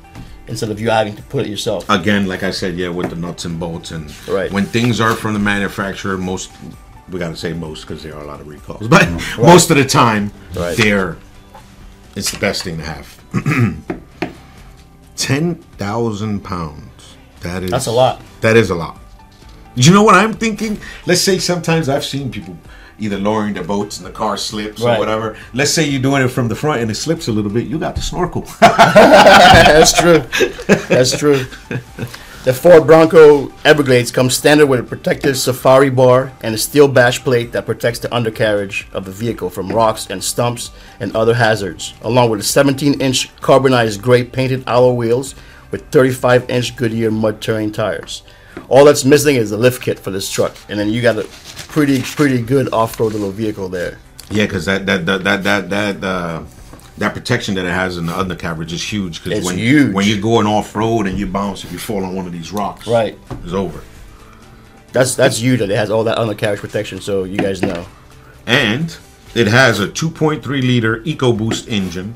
instead 0.48 0.70
of 0.70 0.79
you 0.79 0.89
having 0.89 1.15
to 1.15 1.22
put 1.24 1.46
it 1.46 1.50
yourself. 1.50 1.89
Again, 1.89 2.27
like 2.27 2.44
I 2.44 2.51
said, 2.51 2.75
yeah, 2.75 2.89
with 2.89 3.10
the 3.10 3.15
nuts 3.15 3.46
and 3.46 3.60
bolts 3.60 3.91
and 3.91 4.13
Right. 4.27 4.51
when 4.51 4.65
things 4.65 5.01
are 5.01 5.13
from 5.13 5.34
the 5.34 5.39
manufacturer, 5.39 6.17
most 6.17 6.51
we 7.09 7.19
gotta 7.19 7.35
say 7.35 7.53
most 7.53 7.81
because 7.87 8.03
there 8.03 8.15
are 8.15 8.21
a 8.23 8.27
lot 8.27 8.39
of 8.41 8.47
recalls, 8.47 8.87
but 8.87 9.07
most 9.37 9.69
of 9.71 9.77
the 9.77 9.85
time, 9.85 10.31
Right. 10.55 10.75
they're 10.77 11.17
it's 12.15 12.31
the 12.31 12.39
best 12.39 12.63
thing 12.63 12.77
to 12.77 12.83
have. 12.83 13.21
Ten 15.15 15.55
thousand 15.55 16.41
pounds. 16.43 17.15
That 17.41 17.63
is 17.63 17.71
That's 17.71 17.87
a 17.87 17.91
lot. 17.91 18.21
That 18.41 18.55
is 18.57 18.69
a 18.69 18.75
lot. 18.75 18.99
You 19.75 19.91
know 19.93 20.03
what 20.03 20.15
I'm 20.15 20.33
thinking? 20.33 20.79
Let's 21.05 21.21
say 21.21 21.37
sometimes 21.39 21.87
I've 21.89 22.03
seen 22.05 22.31
people 22.31 22.57
either 22.99 23.17
lowering 23.19 23.53
their 23.53 23.63
boats 23.63 23.97
and 23.97 24.07
the 24.07 24.11
car 24.11 24.37
slips 24.37 24.81
Right. 24.81 24.95
or 24.95 24.99
whatever. 24.99 25.37
Let's 25.53 25.69
say 25.71 25.87
you're 25.87 26.01
doing 26.01 26.23
it 26.23 26.29
from 26.29 26.47
the 26.47 26.55
front 26.55 26.81
and 26.81 26.89
it 26.89 26.95
slips 26.95 27.27
a 27.27 27.31
little 27.31 27.51
bit. 27.51 27.67
You 27.67 27.77
got 27.77 27.95
the 27.95 28.01
snorkel. 28.01 28.41
That's 28.59 29.93
true. 29.99 30.19
That's 30.87 31.15
true. 31.17 31.45
The 32.48 32.54
Ford 32.54 32.88
Bronco 32.88 33.51
Everglades 33.66 34.10
comes 34.10 34.38
standard 34.38 34.68
with 34.68 34.80
a 34.80 34.84
protective 34.84 35.38
safari 35.38 35.89
bar 35.89 36.32
and 36.39 36.56
a 36.56 36.58
steel 36.58 36.88
bash 36.88 37.22
plate 37.22 37.51
that 37.51 37.66
protects 37.66 38.00
the 38.00 38.16
undercarriage 38.16 38.88
of 38.94 39.04
the 39.04 39.12
vehicle 39.12 39.50
from 39.50 39.68
rocks 39.68 40.10
and 40.10 40.24
stumps 40.24 40.72
and 41.01 41.13
other 41.13 41.34
hazards, 41.34 41.94
along 42.04 42.30
with 42.30 42.39
17-inch 42.39 43.36
carbonized 43.42 44.01
gray 44.01 44.24
painted 44.24 44.63
alloy 44.66 44.94
wheels 44.94 45.36
with 45.72 45.92
35-inch 45.92 46.77
Goodyear 46.77 47.12
mud 47.12 47.42
terrain 47.42 47.74
tires. 47.74 48.24
All 48.70 48.86
that's 48.86 49.04
missing 49.04 49.36
is 49.36 49.50
the 49.50 49.58
lift 49.58 49.82
kit 49.82 50.00
for 50.00 50.12
this 50.12 50.32
truck, 50.32 50.56
and 50.70 50.80
then 50.80 50.88
you 50.88 51.01
got 51.01 51.18
a 51.18 51.27
pretty 51.68 52.01
pretty 52.01 52.42
good 52.42 52.72
off-road 52.72 53.12
little 53.12 53.32
vehicle 53.32 53.68
there. 53.68 53.98
yeah, 54.32 54.46
because 54.46 54.63
that 54.68 54.86
that 54.86 55.06
that 55.06 55.22
that 55.25 55.44
that 55.44 55.70
that, 55.70 56.01
uh, 56.01 56.44
that 56.98 57.13
protection 57.13 57.56
that 57.56 57.66
it 57.66 57.72
has 57.72 57.98
in 57.98 58.06
the 58.06 58.18
undercarriage 58.18 58.74
is 58.74 58.82
huge. 58.92 59.24
Because 59.24 59.46
when 59.46 59.58
huge. 59.58 59.94
when 59.94 60.08
you're 60.08 60.22
going 60.22 60.48
off 60.48 60.75
road 60.75 61.08
and 61.08 61.18
you 61.18 61.27
bounce, 61.27 61.63
if 61.63 61.72
you 61.72 61.77
fall 61.80 62.04
on 62.04 62.16
one 62.16 62.25
of 62.25 62.32
these 62.32 62.51
rocks, 62.51 62.88
Right. 62.88 63.18
it's 63.44 63.54
over. 63.54 63.82
That's 64.94 65.16
that's 65.16 65.39
you 65.39 65.58
that 65.58 65.70
it 65.70 65.75
has 65.75 65.92
all 65.92 66.04
that 66.06 66.18
undercarriage 66.18 66.60
protection, 66.60 67.00
so 67.01 67.24
you 67.24 67.38
guys 67.38 67.62
know. 67.62 67.86
And 68.46 68.96
it 69.36 69.48
has 69.48 69.80
a 69.80 69.88
2.3 69.88 70.42
liter 70.62 71.01
EcoBoost 71.01 71.68
engine 71.68 72.16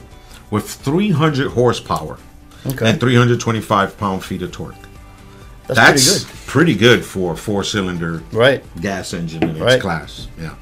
with 0.50 0.70
300 0.70 1.52
horsepower 1.52 2.18
Okay, 2.66 2.90
and 2.90 3.00
325 3.00 3.98
pound 3.98 4.24
feet 4.24 4.42
of 4.42 4.52
torque. 4.52 4.76
that's, 5.68 5.78
That's 5.80 6.24
pretty 6.24 6.26
good. 6.26 6.48
pretty 6.48 6.76
good 6.76 7.06
for 7.06 7.34
a 7.34 7.38
four 7.38 7.64
cylinder 7.64 8.24
right? 8.32 8.64
gas 8.82 9.14
engine 9.14 9.44
in 9.44 9.50
its 9.52 9.60
Right. 9.60 9.82
class. 9.82 10.28
Yeah. 10.40 10.56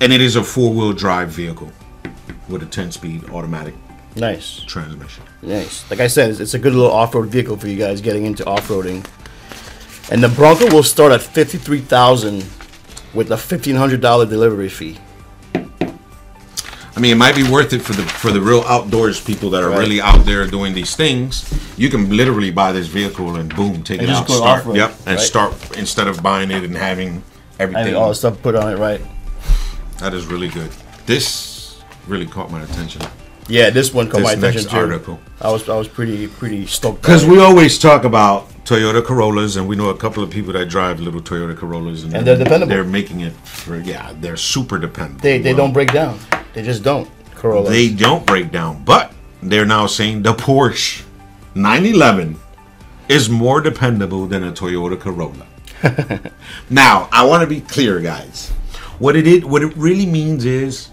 And 0.00 0.12
it 0.12 0.20
is 0.20 0.36
a 0.36 0.42
four 0.44 0.72
wheel 0.72 0.92
drive 0.92 1.28
vehicle 1.30 1.70
with 2.50 2.62
a 2.62 2.66
10 2.66 2.92
speed 2.92 3.24
automatic 3.30 3.74
Nice. 4.16 4.60
transmission. 4.66 5.22
Nice. 5.42 5.88
Like 5.90 6.00
I 6.00 6.08
said, 6.08 6.30
it's, 6.30 6.40
it's 6.40 6.54
a 6.54 6.58
good 6.58 6.74
little 6.74 6.90
off-road 6.90 7.28
vehicle 7.28 7.56
for 7.56 7.68
you 7.68 7.76
guys 7.78 8.00
getting 8.00 8.24
into 8.26 8.44
off-roading. 8.46 9.06
And 10.10 10.22
the 10.22 10.28
Bronco 10.28 10.66
will 10.74 10.82
start 10.82 11.12
at 11.12 11.22
fifty-three 11.22 11.82
thousand, 11.82 12.44
with 13.14 13.30
a 13.30 13.36
fifteen 13.36 13.76
hundred 13.76 14.00
dollar 14.00 14.26
delivery 14.26 14.68
fee. 14.68 14.98
I 16.96 16.98
mean, 16.98 17.12
it 17.12 17.16
might 17.16 17.36
be 17.36 17.44
worth 17.48 17.72
it 17.72 17.80
for 17.80 17.92
the 17.92 18.02
for 18.02 18.32
the 18.32 18.40
real 18.40 18.62
outdoors 18.62 19.20
people 19.20 19.50
that 19.50 19.62
are 19.62 19.70
Right. 19.70 19.78
really 19.78 20.00
out 20.00 20.24
there 20.26 20.44
doing 20.46 20.74
these 20.74 20.96
things. 20.96 21.44
You 21.78 21.88
can 21.88 22.10
literally 22.14 22.50
buy 22.50 22.72
this 22.72 22.88
vehicle 22.88 23.36
and 23.36 23.54
boom, 23.54 23.82
take 23.84 24.00
And 24.00 24.10
it 24.10 24.14
out, 24.14 24.28
start. 24.28 24.66
Yep, 24.74 24.90
and 25.06 25.16
right? 25.16 25.18
start 25.20 25.78
instead 25.78 26.08
of 26.08 26.20
buying 26.22 26.50
it 26.50 26.64
and 26.64 26.76
having 26.76 27.22
everything. 27.60 27.84
mean, 27.86 27.94
all 27.94 28.08
the 28.08 28.14
stuff 28.16 28.42
put 28.42 28.56
on 28.56 28.72
it, 28.72 28.76
right? 28.78 29.00
That 29.98 30.12
is 30.12 30.26
really 30.26 30.48
good. 30.48 30.70
This 31.06 31.24
really 32.06 32.26
caught 32.26 32.50
my 32.50 32.62
attention. 32.62 33.02
Yeah, 33.48 33.70
this 33.70 33.92
one 33.92 34.08
caught 34.08 34.18
This 34.18 34.26
my 34.26 34.34
next 34.34 34.64
attention 34.64 34.70
too. 34.70 34.76
article. 34.76 35.20
I 35.40 35.50
was 35.50 35.68
I 35.68 35.76
was 35.76 35.88
pretty 35.88 36.28
pretty 36.28 36.66
stoked. 36.66 37.02
Because 37.02 37.26
we 37.26 37.40
always 37.40 37.78
talk 37.78 38.04
about 38.04 38.48
Toyota 38.64 39.04
Corollas, 39.04 39.56
and 39.56 39.66
we 39.66 39.74
know 39.74 39.88
a 39.88 39.96
couple 39.96 40.22
of 40.22 40.30
people 40.30 40.52
that 40.52 40.66
drive 40.68 41.00
little 41.00 41.20
Toyota 41.20 41.56
Corollas, 41.56 42.04
And 42.04 42.12
they're 42.26 42.36
dependable. 42.36 42.68
They're 42.68 42.84
making 42.84 43.20
it 43.22 43.32
for 43.32 43.76
yeah, 43.80 44.12
they're 44.20 44.36
super 44.36 44.78
dependable. 44.78 45.22
they 45.22 45.38
they 45.38 45.52
Well, 45.54 45.64
don't 45.66 45.72
break 45.72 45.92
down. 45.92 46.18
They 46.54 46.62
just 46.62 46.82
don't. 46.84 47.08
Corolla. 47.34 47.70
They 47.70 47.88
don't 47.88 48.24
break 48.26 48.52
down, 48.52 48.84
but 48.84 49.12
they're 49.42 49.64
now 49.66 49.86
saying 49.86 50.22
the 50.22 50.34
Porsche 50.34 51.02
911 51.54 52.36
is 53.08 53.28
more 53.28 53.60
dependable 53.60 54.26
than 54.26 54.44
a 54.44 54.52
Toyota 54.52 55.00
Corolla. 55.00 55.46
now, 56.70 57.08
I 57.10 57.24
want 57.24 57.40
to 57.40 57.46
be 57.46 57.60
clear, 57.62 57.98
guys. 58.00 58.50
What 58.98 59.16
it 59.16 59.26
is, 59.26 59.44
what 59.44 59.62
it 59.62 59.74
really 59.76 60.06
means 60.06 60.44
is, 60.44 60.90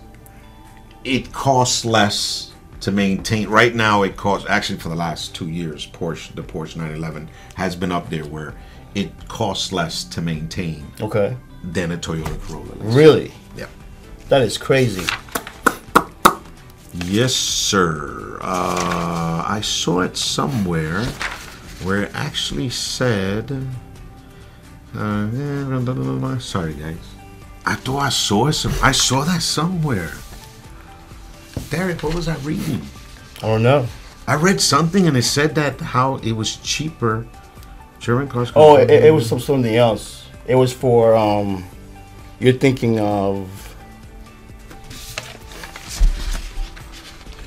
it 1.03 1.31
costs 1.31 1.85
less 1.85 2.53
to 2.81 2.91
maintain. 2.91 3.49
Right 3.49 3.73
now, 3.73 4.03
it 4.03 4.17
costs 4.17 4.47
actually 4.49 4.79
for 4.79 4.89
the 4.89 4.95
last 4.95 5.33
two 5.35 5.49
years. 5.49 5.87
Porsche, 5.87 6.33
the 6.35 6.43
Porsche 6.43 6.75
911 6.77 7.29
has 7.55 7.75
been 7.75 7.91
up 7.91 8.09
there 8.09 8.25
where 8.25 8.53
it 8.95 9.11
costs 9.27 9.71
less 9.71 10.03
to 10.03 10.21
maintain 10.21 10.85
okay. 11.01 11.35
than 11.63 11.91
a 11.91 11.97
Toyota 11.97 12.39
Corolla. 12.41 12.73
Really, 12.77 13.31
Yeah. 13.55 13.67
that 14.29 14.41
is 14.41 14.57
crazy. 14.57 15.05
Yes, 17.05 17.33
sir. 17.35 18.39
Uh, 18.41 19.43
I 19.47 19.61
saw 19.61 20.01
it 20.01 20.17
somewhere 20.17 21.03
where 21.83 22.03
it 22.03 22.11
actually 22.13 22.69
said. 22.69 23.51
Uh, 24.95 26.39
sorry, 26.39 26.73
guys. 26.73 26.97
I 27.65 27.75
thought 27.75 27.99
I 27.99 28.09
saw. 28.09 28.49
Some, 28.51 28.73
I 28.81 28.93
saw 28.93 29.23
that 29.25 29.41
somewhere. 29.41 30.13
Derek, 31.69 32.01
what 32.03 32.15
was 32.15 32.27
I 32.27 32.35
reading? 32.37 32.81
I 33.37 33.47
don't 33.47 33.63
know. 33.63 33.87
I 34.25 34.35
read 34.35 34.59
something 34.59 35.07
and 35.07 35.15
it 35.15 35.23
said 35.23 35.55
that 35.55 35.79
how 35.79 36.15
it 36.17 36.33
was 36.33 36.57
cheaper. 36.57 37.25
German 37.99 38.27
cars. 38.27 38.51
Oh, 38.55 38.77
it, 38.77 38.89
it 38.89 39.13
was 39.13 39.27
some 39.27 39.39
something 39.39 39.75
else. 39.75 40.27
It 40.45 40.55
was 40.55 40.73
for 40.73 41.15
um. 41.15 41.63
You're 42.39 42.53
thinking 42.53 42.99
of. 42.99 43.49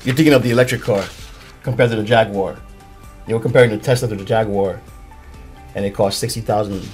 You're 0.03 0.15
thinking 0.15 0.33
of 0.33 0.43
the 0.43 0.51
electric 0.51 0.81
car 0.81 1.05
compared 1.63 1.91
to 1.91 1.95
the 1.95 2.03
Jaguar. 2.03 2.57
You 3.27 3.35
were 3.35 3.41
comparing 3.41 3.69
the 3.69 3.77
Tesla 3.77 4.07
to 4.09 4.15
the 4.15 4.25
Jaguar, 4.25 4.81
and 5.75 5.85
it 5.85 5.91
cost 5.93 6.19
sixty 6.19 6.41
thousand 6.41 6.87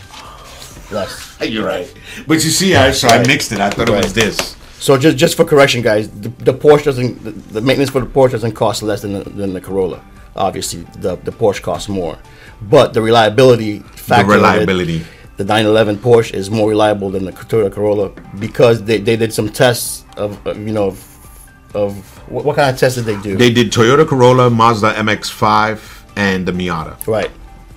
less. 0.92 1.38
You're 1.42 1.66
right. 1.66 1.92
But 2.28 2.44
you 2.44 2.52
see, 2.52 2.76
I 2.76 2.92
so 2.92 3.08
I 3.08 3.26
mixed 3.26 3.52
it. 3.54 3.60
I 3.60 3.70
thought 3.70 3.90
it 3.90 3.96
was 3.96 4.14
this. 4.14 4.57
So 4.88 4.98
just 4.98 5.18
just 5.18 5.36
for 5.36 5.44
correction, 5.44 5.82
guys, 5.82 6.10
the, 6.10 6.30
the 6.30 6.54
Porsche 6.54 6.86
doesn't 6.86 7.22
the, 7.22 7.32
the 7.32 7.60
maintenance 7.60 7.90
for 7.90 8.00
the 8.00 8.08
Porsche 8.08 8.32
doesn't 8.32 8.54
cost 8.54 8.82
less 8.82 9.02
than 9.02 9.12
the, 9.16 9.30
than 9.30 9.52
the 9.52 9.60
Corolla. 9.60 10.02
Obviously, 10.34 10.84
the 11.02 11.18
the 11.18 11.32
Porsche 11.32 11.62
costs 11.62 11.90
more, 11.90 12.18
but 12.62 12.94
the 12.94 13.02
reliability 13.02 13.80
factor. 13.80 14.32
it- 14.32 14.36
reliability. 14.36 15.00
the 15.36 15.44
911 15.44 15.98
Porsche 15.98 16.34
is 16.34 16.50
more 16.50 16.70
reliable 16.70 17.10
than 17.10 17.26
the 17.26 17.34
Toyota 17.34 17.70
Corolla 17.70 18.12
because 18.40 18.82
they, 18.82 18.98
they 18.98 19.18
did 19.18 19.34
some 19.34 19.50
tests 19.50 20.06
of, 20.16 20.48
of, 20.48 20.58
you 20.58 20.72
know 20.72 20.88
of, 20.88 21.76
of 21.76 21.92
what, 22.32 22.46
what 22.46 22.56
kind 22.56 22.70
of 22.74 22.80
tests 22.80 22.96
did 22.98 23.08
they 23.12 23.22
do? 23.22 23.36
They 23.36 23.52
did 23.52 23.74
Toyota 23.74 24.08
Corolla, 24.08 24.50
Mazda 24.50 24.94
MX-5, 24.94 26.04
and 26.16 26.48
the 26.48 26.54
Miata. 26.54 26.96
right. 27.08 27.30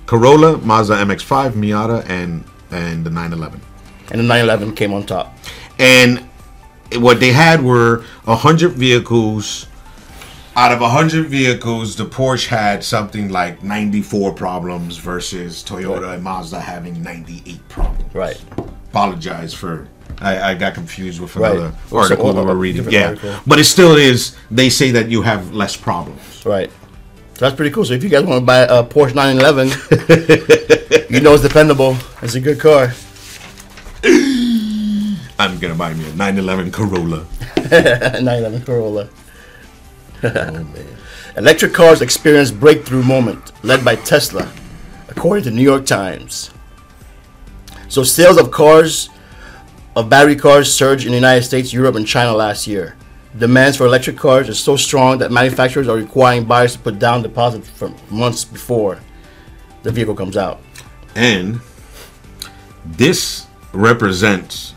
Corolla, 0.07 0.59
Mazda 0.59 0.95
MX-5, 0.95 1.55
Miata, 1.55 2.09
and 2.09 2.45
and 2.71 3.05
the 3.05 3.11
911. 3.11 3.61
And 4.13 4.21
the 4.21 4.25
911 4.25 4.77
came 4.77 4.95
on 4.95 5.05
top. 5.05 5.37
And 5.81 6.30
what 6.95 7.21
they 7.21 7.33
had 7.33 7.63
were 7.63 8.05
hundred 8.27 8.73
vehicles. 8.73 9.67
Out 10.57 10.73
of 10.73 10.81
hundred 10.81 11.27
vehicles, 11.29 11.95
the 11.97 12.05
Porsche 12.05 12.49
had 12.49 12.83
something 12.83 13.29
like 13.31 13.63
94 13.63 14.35
problems 14.35 14.97
versus 14.97 15.63
Toyota 15.63 16.03
Right. 16.03 16.15
and 16.15 16.25
Mazda 16.25 16.61
having 16.61 17.03
98 17.03 17.69
problems. 17.69 18.15
Right. 18.15 18.41
Apologize 18.91 19.55
for. 19.55 19.87
I, 20.21 20.51
I 20.51 20.55
got 20.55 20.75
confused 20.75 21.21
with 21.21 21.35
another 21.37 21.73
So, 21.89 21.97
article 21.99 22.35
we 22.35 22.41
uh, 22.41 22.45
were 22.45 22.57
reading. 22.57 22.91
Yeah, 22.91 23.11
article. 23.11 23.37
but 23.47 23.59
it 23.61 23.65
still 23.65 23.97
is. 23.97 24.37
They 24.51 24.69
say 24.69 24.91
that 24.91 25.09
you 25.09 25.23
have 25.23 25.55
less 25.55 25.77
problems. 25.77 26.45
Right. 26.45 26.71
So 27.35 27.47
that's 27.47 27.55
pretty 27.57 27.71
cool. 27.71 27.85
So 27.87 27.95
if 27.95 28.03
you 28.03 28.11
guys 28.11 28.25
want 28.25 28.41
to 28.43 28.45
buy 28.45 28.59
a 28.59 28.83
Porsche 28.85 29.15
911, 29.15 29.69
you 31.11 31.21
know 31.21 31.33
it's 31.35 31.43
dependable. 31.45 31.97
It's 32.21 32.35
a 32.35 32.41
good 32.41 32.59
car. 32.61 32.93
I'm 35.41 35.59
gonna 35.59 35.75
buy 35.75 35.95
me 35.95 36.05
a 36.05 36.15
911 36.15 36.71
Corolla. 36.71 37.27
911 37.57 38.63
Corolla. 38.63 39.09
oh 40.23 40.29
man. 40.53 40.87
Electric 41.35 41.73
cars 41.73 42.03
experience 42.03 42.51
breakthrough 42.51 43.03
moment 43.03 43.53
led 43.65 43.83
by 43.83 43.97
Tesla, 43.97 44.53
according 45.09 45.45
to 45.45 45.51
New 45.51 45.63
York 45.63 45.87
Times. 45.87 46.51
So 47.89 48.03
sales 48.03 48.37
of 48.37 48.51
cars, 48.51 49.09
of 49.97 50.11
battery 50.11 50.37
cars, 50.37 50.75
surged 50.75 51.07
in 51.07 51.13
the 51.13 51.17
United 51.17 51.45
States, 51.45 51.73
Europe, 51.73 51.95
and 51.95 52.07
China 52.07 52.35
last 52.35 52.67
year. 52.67 52.95
Demands 53.39 53.79
for 53.79 53.87
electric 53.87 54.19
cars 54.19 54.47
is 54.51 54.59
so 54.59 54.77
strong 54.77 55.17
that 55.19 55.33
manufacturers 55.33 55.89
are 55.89 55.97
requiring 55.97 56.45
buyers 56.45 56.75
to 56.75 56.81
put 56.81 56.99
down 56.99 57.23
deposits 57.23 57.71
for 57.71 57.91
months 58.11 58.45
before 58.45 59.01
the 59.85 59.91
vehicle 59.91 60.15
comes 60.15 60.37
out. 60.37 60.61
And 61.15 61.61
this 62.85 63.47
represents 63.73 64.75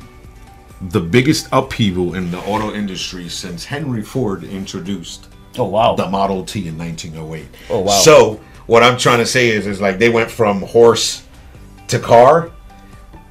the 0.90 1.00
biggest 1.00 1.48
upheaval 1.52 2.16
in 2.16 2.32
the 2.32 2.40
auto 2.40 2.74
industry 2.74 3.30
since 3.30 3.66
Henry 3.66 4.02
Ford 4.02 4.44
introduced 4.44 5.28
Oh 5.58 5.66
wow! 5.66 5.96
the 5.96 6.10
Model 6.10 6.44
T 6.44 6.68
in 6.68 6.78
1908. 6.78 7.46
Oh, 7.70 7.82
wow. 7.82 7.92
So 7.92 8.42
what 8.66 8.84
I'm 8.84 8.98
trying 8.98 9.20
to 9.20 9.26
say 9.26 9.50
is, 9.50 9.68
is 9.68 9.80
like 9.80 10.00
they 10.00 10.10
went 10.10 10.32
from 10.32 10.62
horse 10.62 11.28
to 11.90 12.00
car. 12.00 12.52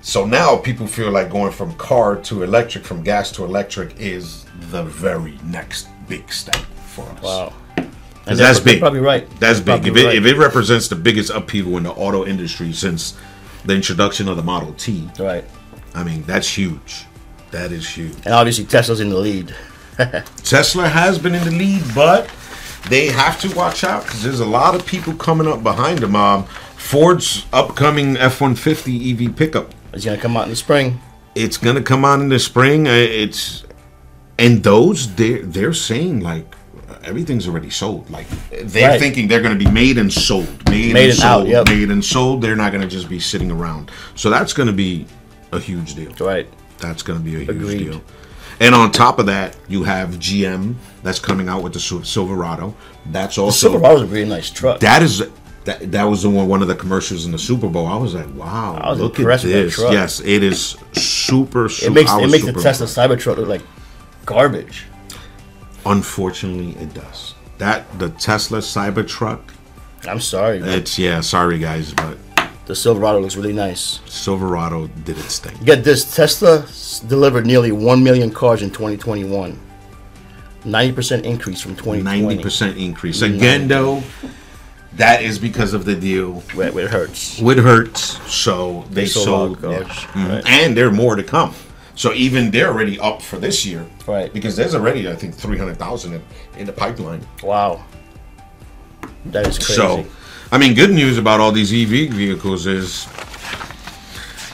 So 0.03 0.25
now 0.25 0.57
people 0.57 0.87
feel 0.87 1.11
like 1.11 1.31
going 1.31 1.53
from 1.53 1.75
car 1.75 2.17
to 2.23 2.43
electric, 2.43 2.85
from 2.85 3.03
gas 3.03 3.31
to 3.33 3.45
electric, 3.45 3.99
is 4.01 4.45
the 4.71 4.85
very 4.85 5.39
next 5.45 5.89
big 6.09 6.33
step 6.33 6.57
for 6.87 7.03
us. 7.03 7.23
Wow. 7.23 7.53
Because 7.77 8.39
that's 8.39 8.61
big. 8.61 8.81
Probably 8.81 9.01
right. 9.01 9.29
That's 9.41 9.61
They're 9.61 9.79
big. 9.79 9.89
If 9.89 9.97
it, 9.97 10.07
right. 10.07 10.17
if 10.17 10.27
it 10.27 10.37
represents 10.37 10.89
the 10.89 10.97
biggest 10.97 11.31
upheaval 11.31 11.77
in 11.77 11.85
the 11.85 11.91
auto 11.91 12.25
industry 12.25 12.73
since 12.73 13.17
the 13.65 13.75
introduction 13.75 14.29
of 14.29 14.37
the 14.37 14.43
Model 14.43 14.75
T, 14.75 15.09
right. 15.19 15.45
I 15.95 16.05
mean, 16.05 16.23
that's 16.23 16.49
huge. 16.49 17.05
That 17.53 17.71
is 17.73 17.89
huge. 17.89 18.15
And 18.25 18.35
obviously 18.35 18.65
Tesla's 18.65 19.01
in 19.01 19.09
the 19.11 19.19
lead. 19.19 19.55
Tesla 20.43 20.89
has 20.89 21.19
been 21.19 21.35
in 21.35 21.45
the 21.45 21.51
lead, 21.51 21.83
but 21.95 22.29
they 22.89 23.07
have 23.07 23.41
to 23.43 23.55
watch 23.57 23.85
out 23.85 24.03
because 24.05 24.23
there's 24.23 24.41
a 24.41 24.47
lot 24.47 24.75
of 24.75 24.85
people 24.87 25.15
coming 25.15 25.47
up 25.47 25.63
behind 25.63 26.01
them. 26.01 26.17
Um, 26.17 26.45
Ford's 26.77 27.47
upcoming 27.53 28.17
F 28.17 28.41
150 28.41 29.13
EV 29.27 29.37
pickup. 29.37 29.73
It's 29.93 30.05
gonna 30.05 30.19
come 30.19 30.37
out 30.37 30.45
in 30.45 30.51
the 30.51 30.57
spring. 30.57 31.01
It's 31.35 31.57
going 31.57 31.77
to 31.77 31.83
come 31.83 32.05
out 32.05 32.21
in 32.21 32.29
the 32.29 32.39
spring. 32.39 32.87
Uh, 32.87 32.93
It's 32.93 33.65
and 34.39 34.63
those 34.63 35.15
they're 35.15 35.41
they're 35.43 35.73
saying 35.73 36.21
like 36.21 36.55
everything's 37.05 37.49
already 37.49 37.71
sold. 37.71 38.11
Like 38.11 38.27
they're 38.51 38.91
Right. 38.91 39.01
thinking 39.01 39.29
they're 39.29 39.41
going 39.41 39.59
to 39.59 39.65
be 39.65 39.71
made 39.71 39.97
and 39.97 40.13
sold, 40.13 40.47
made, 40.69 40.93
Made 40.93 41.11
and 41.11 41.13
and 41.15 41.23
out, 41.23 41.39
sold, 41.39 41.49
yep. 41.49 41.67
made 41.69 41.91
and 41.91 42.05
sold. 42.05 42.43
They're 42.43 42.55
not 42.57 42.71
going 42.73 42.83
to 42.83 42.89
just 42.89 43.09
be 43.09 43.19
sitting 43.19 43.51
around. 43.51 43.91
So 44.15 44.29
that's 44.29 44.53
going 44.53 44.67
to 44.67 44.75
be 44.75 45.07
a 45.53 45.59
huge 45.59 45.95
deal. 45.95 46.13
Right. 46.21 46.47
That's 46.83 47.03
going 47.03 47.19
to 47.19 47.25
be 47.25 47.37
a 47.37 47.39
huge 47.39 47.49
Agreed. 47.51 47.79
deal. 47.91 48.03
And 48.61 48.75
on 48.75 48.93
top 48.93 49.19
of 49.19 49.27
that, 49.27 49.57
you 49.69 49.85
have 49.85 50.11
GM 50.11 50.75
that's 51.03 51.19
coming 51.19 51.49
out 51.49 51.63
with 51.63 51.73
the 51.73 51.81
Silverado. 51.81 52.75
That's 53.07 53.39
also 53.39 53.71
Silverado's 53.71 54.03
a 54.03 54.07
really 54.07 54.29
nice 54.29 54.51
truck. 54.51 54.81
that 54.81 55.03
is 55.03 55.23
that, 55.65 55.93
that 55.93 56.05
was 56.05 56.23
the 56.23 56.31
one 56.31 56.49
one 56.49 56.63
of 56.63 56.69
the 56.69 56.75
commercials 56.75 57.25
in 57.25 57.33
the 57.33 57.39
Super 57.39 57.69
Bowl. 57.69 57.87
I 57.87 57.97
was 57.97 58.15
like, 58.15 58.33
wow, 58.35 58.75
I 58.75 58.91
was 58.91 59.01
look 59.01 59.19
at 59.19 59.41
this. 59.43 59.75
truck. 59.75 59.93
Yes, 59.93 60.21
it 60.21 60.43
is 60.43 60.77
super. 60.93 61.69
super 61.69 61.91
it 61.91 61.95
makes 61.95 62.13
it 62.13 62.31
makes 62.31 62.45
the 62.45 62.53
Tesla. 62.53 62.87
Cybertruck 62.87 63.37
look 63.37 63.49
like 63.49 63.63
garbage. 64.27 64.87
Unfortunately, 65.87 66.81
it 66.83 66.95
does. 66.95 67.35
That 67.59 67.99
the 67.99 68.11
Tesla 68.11 68.59
Cybertruck. 68.59 69.41
I'm 70.07 70.21
sorry, 70.21 70.61
but 70.61 70.69
It's 70.71 70.99
yeah. 70.99 71.21
Sorry 71.21 71.59
guys, 71.59 71.95
but 71.95 72.19
the 72.73 72.77
Silverado 72.77 73.21
looks 73.21 73.37
really 73.37 73.53
nice. 73.53 74.01
Silverado 74.07 74.87
did 75.05 75.19
its 75.19 75.39
thing. 75.39 75.55
Get 75.63 75.85
this: 75.85 76.17
Tesla 76.17 76.67
delivered 77.07 77.45
nearly 77.45 77.71
one 77.71 78.03
million 78.03 78.31
cars 78.33 78.63
in 78.63 78.71
2021. 78.71 79.61
90% 80.65 81.25
increase 81.25 81.61
from 81.61 81.73
2020. 81.73 82.03
Ninety 82.03 82.43
percent 82.43 82.79
increase 82.79 83.21
again, 83.21 83.69
though. 83.69 84.03
That 84.95 85.23
is 85.23 85.39
because 85.39 85.75
of 85.75 85.85
the 85.85 85.95
deal 85.95 86.41
Where, 86.55 86.73
where 86.73 86.87
it 86.87 86.91
hurts. 86.91 87.39
with 87.41 87.59
Hertz. 87.59 88.03
So 88.33 88.85
they 88.89 89.03
They 89.03 89.07
sold 89.07 89.61
sold, 89.61 89.63
yeah. 89.63 89.81
right. 89.81 89.87
Mm-hmm. 89.87 90.47
and 90.47 90.77
there 90.77 90.87
are 90.87 90.93
more 90.93 91.17
to 91.17 91.23
come. 91.23 91.55
So 91.95 92.15
even 92.15 92.51
they're 92.51 92.69
already 92.69 92.99
up 93.01 93.21
for 93.21 93.39
this 93.39 93.67
year, 93.67 93.87
Right. 94.07 94.33
Because 94.33 94.57
there's 94.57 94.75
already 94.75 95.11
I 95.11 95.15
think 95.15 95.35
three 95.35 95.59
hundred 95.59 95.79
thousand 95.79 96.15
in, 96.15 96.23
in 96.57 96.67
the 96.67 96.73
pipeline. 96.73 97.27
Wow. 97.43 97.85
That 99.27 99.47
is 99.47 99.59
crazy. 99.59 99.75
So, 99.75 100.07
I 100.53 100.59
mean, 100.59 100.75
good 100.75 100.91
news 100.91 101.17
about 101.17 101.41
all 101.41 101.51
these 101.51 101.73
EV 101.73 102.11
vehicles 102.13 102.67
is 102.67 103.09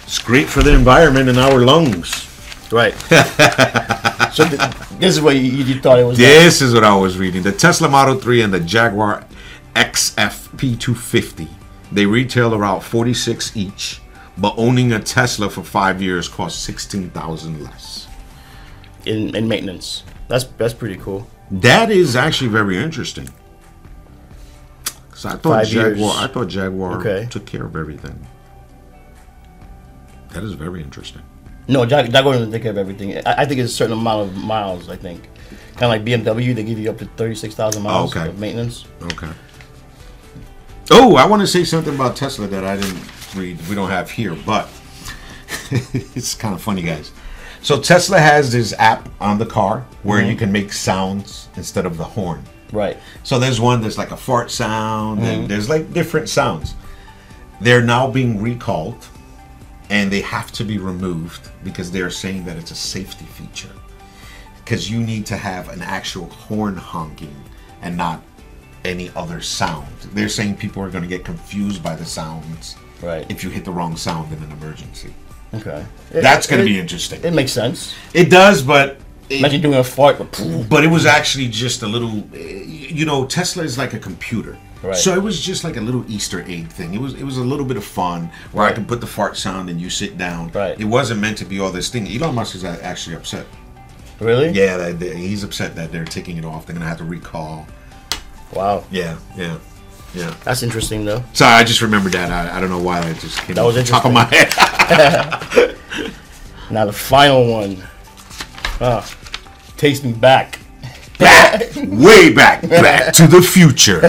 it's 0.04 0.18
great 0.20 0.48
for 0.48 0.62
the 0.62 0.72
environment 0.72 1.28
and 1.28 1.38
our 1.38 1.58
lungs. 1.58 2.24
right. 2.70 2.94
so 4.32 4.48
th- 4.48 4.61
this 5.00 5.16
is 5.16 5.20
what 5.20 5.34
you, 5.34 5.42
you 5.42 5.80
thought 5.80 5.98
it 5.98 6.04
was. 6.04 6.16
This 6.16 6.62
is 6.62 6.72
what 6.72 6.84
I 6.84 6.94
was 6.96 7.18
reading. 7.18 7.42
The 7.42 7.50
Tesla 7.50 7.88
Model 7.88 8.14
3 8.14 8.42
and 8.42 8.54
the 8.54 8.61
Jaguar 8.61 9.24
XF 9.74 10.56
P250. 10.56 11.48
They 11.90 12.06
retail 12.06 12.54
around 12.54 12.82
46 12.82 13.56
each, 13.56 14.00
but 14.37 14.54
owning 14.56 14.92
a 14.92 15.00
Tesla 15.00 15.50
for 15.50 15.64
5 15.64 16.00
years 16.00 16.28
costs 16.28 16.62
16,000 16.62 17.64
less. 17.64 18.06
in, 19.04 19.34
in 19.34 19.48
maintenance. 19.48 20.04
That's 20.28 20.44
that's 20.58 20.74
pretty 20.74 20.96
cool. 20.96 21.26
That 21.50 21.90
is 21.90 22.14
actually 22.14 22.50
very 22.50 22.76
interesting. 22.76 23.28
Cuz 25.18 25.26
I 25.26 25.31
thought 25.31 25.42
Five 25.42 25.66
Jaguar 25.66 25.96
years. 25.96 26.16
I 26.16 26.26
thought 26.28 26.46
Jaguar 26.46 27.00
Okay. 27.00 27.26
took 27.28 27.44
care 27.44 27.64
of 27.64 27.74
everything. 27.74 28.24
That 30.31 30.44
is 30.44 30.52
very 30.52 30.81
interesting. 30.81 31.22
No, 31.66 31.85
Jag- 31.85 32.12
Jaguar 32.12 32.35
doesn't 32.35 32.52
take 32.52 32.62
care 32.62 32.70
of 32.70 32.78
everything. 32.78 33.18
I, 33.26 33.42
I 33.42 33.44
think 33.44 33.61
it's 33.61 33.72
a 33.72 33.74
certain 33.74 33.98
amount 33.98 34.28
of 34.28 34.37
miles. 34.37 34.88
I 34.88 34.94
think, 34.94 35.28
kind 35.72 35.83
of 35.83 35.88
like 35.90 36.04
BMW, 36.04 36.54
they 36.54 36.62
give 36.62 36.78
you 36.78 36.88
up 36.88 36.98
to 36.98 37.07
thirty 37.16 37.35
six 37.35 37.57
thousand 37.57 37.83
miles 37.83 38.14
Okay. 38.14 38.28
of 38.28 38.38
maintenance. 38.38 38.85
Okay. 39.12 39.31
Oh, 40.92 41.16
I 41.16 41.26
want 41.26 41.42
to 41.42 41.48
say 41.48 41.64
something 41.64 41.96
about 41.96 42.14
Tesla 42.14 42.46
that 42.46 42.62
I 42.64 42.76
didn't 42.76 43.02
read. 43.35 43.59
We 43.68 43.74
don't 43.74 43.90
have 43.90 44.11
here, 44.11 44.37
but 44.46 44.68
it's 45.72 46.35
kind 46.35 46.54
of 46.54 46.62
funny, 46.62 46.83
guys. 46.83 47.11
So 47.61 47.81
Tesla 47.81 48.20
has 48.20 48.52
this 48.52 48.72
app 48.78 49.09
on 49.20 49.38
the 49.38 49.46
car 49.46 49.85
where 50.04 50.20
mm-hmm. 50.20 50.31
you 50.31 50.37
can 50.37 50.52
make 50.52 50.72
sounds 50.72 51.48
instead 51.57 51.87
of 51.87 51.96
the 51.96 52.04
horn. 52.04 52.44
Right. 52.72 52.96
So 53.24 53.38
there's 53.38 53.61
one 53.61 53.81
that's 53.81 53.98
like 53.98 54.11
a 54.11 54.16
fart 54.16 54.50
sound, 54.50 55.20
and 55.20 55.38
mm-hmm. 55.38 55.46
there's 55.46 55.68
like 55.68 55.92
different 55.92 56.28
sounds. 56.28 56.74
They're 57.61 57.83
now 57.83 58.11
being 58.11 58.40
recalled, 58.40 59.07
and 59.90 60.11
they 60.11 60.20
have 60.20 60.52
to 60.52 60.64
be 60.64 60.78
removed 60.78 61.50
because 61.64 61.90
they're 61.90 62.11
saying 62.11 62.44
that 62.44 62.57
it's 62.57 62.70
a 62.70 62.76
safety 62.76 63.24
feature. 63.24 63.72
Because 64.64 64.90
you 64.90 65.00
need 65.00 65.24
to 65.26 65.37
have 65.37 65.70
an 65.70 65.81
actual 65.81 66.26
horn 66.26 66.76
honking 66.76 67.35
and 67.81 67.96
not 67.96 68.22
any 68.85 69.11
other 69.16 69.40
sound. 69.40 69.88
They're 70.12 70.28
saying 70.28 70.57
people 70.57 70.83
are 70.83 70.90
going 70.90 71.02
to 71.02 71.09
get 71.09 71.24
confused 71.24 71.83
by 71.83 71.96
the 71.96 72.04
sounds 72.04 72.76
Right. 73.00 73.24
if 73.31 73.44
you 73.44 73.50
hit 73.50 73.64
the 73.64 73.70
wrong 73.70 73.96
sound 73.96 74.33
in 74.33 74.42
an 74.42 74.50
emergency. 74.50 75.14
Okay. 75.54 75.85
That's 76.11 76.46
going 76.46 76.61
to 76.61 76.66
be 76.66 76.78
interesting. 76.78 77.22
It 77.22 77.33
makes 77.33 77.52
sense. 77.52 77.94
It 78.12 78.28
does, 78.28 78.62
but 78.62 78.98
it- 79.30 79.38
Imagine 79.40 79.60
doing 79.62 79.78
a 79.78 79.84
fart. 79.84 80.18
But 80.18 80.66
but 80.68 80.84
it 80.84 80.88
was 80.90 81.04
actually 81.06 81.48
just 81.48 81.82
a 81.82 81.86
little 81.86 82.22
eh, 82.34 82.62
you 82.98 83.04
know 83.04 83.26
tesla 83.26 83.62
is 83.64 83.76
like 83.78 83.92
a 83.94 83.98
computer 83.98 84.56
Right. 84.82 84.94
so 84.96 85.12
it 85.14 85.22
was 85.22 85.40
just 85.40 85.64
like 85.64 85.76
a 85.76 85.80
little 85.80 86.04
easter 86.08 86.40
egg 86.46 86.68
thing 86.68 86.94
it 86.94 87.00
was 87.00 87.14
it 87.14 87.24
was 87.24 87.36
a 87.36 87.42
little 87.42 87.64
bit 87.66 87.76
of 87.76 87.84
fun 87.84 88.30
where 88.52 88.64
i 88.64 88.68
Right. 88.68 88.74
could 88.76 88.86
put 88.86 89.00
the 89.00 89.08
fart 89.08 89.36
sound 89.36 89.68
and 89.70 89.80
you 89.80 89.90
sit 89.90 90.16
down 90.16 90.50
Right. 90.54 90.78
it 90.80 90.84
wasn't 90.84 91.20
meant 91.20 91.36
to 91.38 91.44
be 91.44 91.58
all 91.58 91.72
this 91.72 91.88
thing 91.90 92.06
elon 92.06 92.34
musk 92.36 92.54
is 92.54 92.64
actually 92.64 93.16
upset 93.16 93.44
really? 94.20 94.50
yeah 94.50 94.92
he's 94.92 95.42
upset 95.42 95.74
that 95.74 95.90
they're 95.92 96.04
taking 96.04 96.36
it 96.36 96.44
off 96.44 96.64
they're 96.64 96.74
gonna 96.76 96.86
have 96.88 96.98
to 96.98 97.04
recall 97.04 97.66
Wow. 98.54 98.84
yeah 98.92 99.16
yeah 99.36 99.58
yeah 100.14 100.32
That's 100.44 100.62
interesting 100.62 101.04
though. 101.04 101.22
sorry 101.32 101.54
i 101.60 101.64
just 101.64 101.82
remembered 101.82 102.12
that 102.12 102.30
i, 102.30 102.56
I 102.56 102.60
don't 102.60 102.70
know 102.70 102.78
why 102.90 103.00
I 103.00 103.12
just 103.14 103.38
came 103.42 103.56
That 103.56 103.64
was 103.64 103.74
the 103.74 103.82
top 103.84 104.04
of 104.06 104.12
my 104.12 104.24
head 104.32 105.74
Now 106.70 106.84
the 106.84 106.92
final 106.92 107.50
one. 107.50 107.82
Ah, 108.80 109.00
takes 109.78 110.04
me 110.04 110.12
back. 110.12 110.58
back, 111.18 111.62
way 111.76 112.32
back, 112.32 112.62
back 112.68 113.14
to 113.14 113.26
the 113.26 113.40
future. 113.40 114.00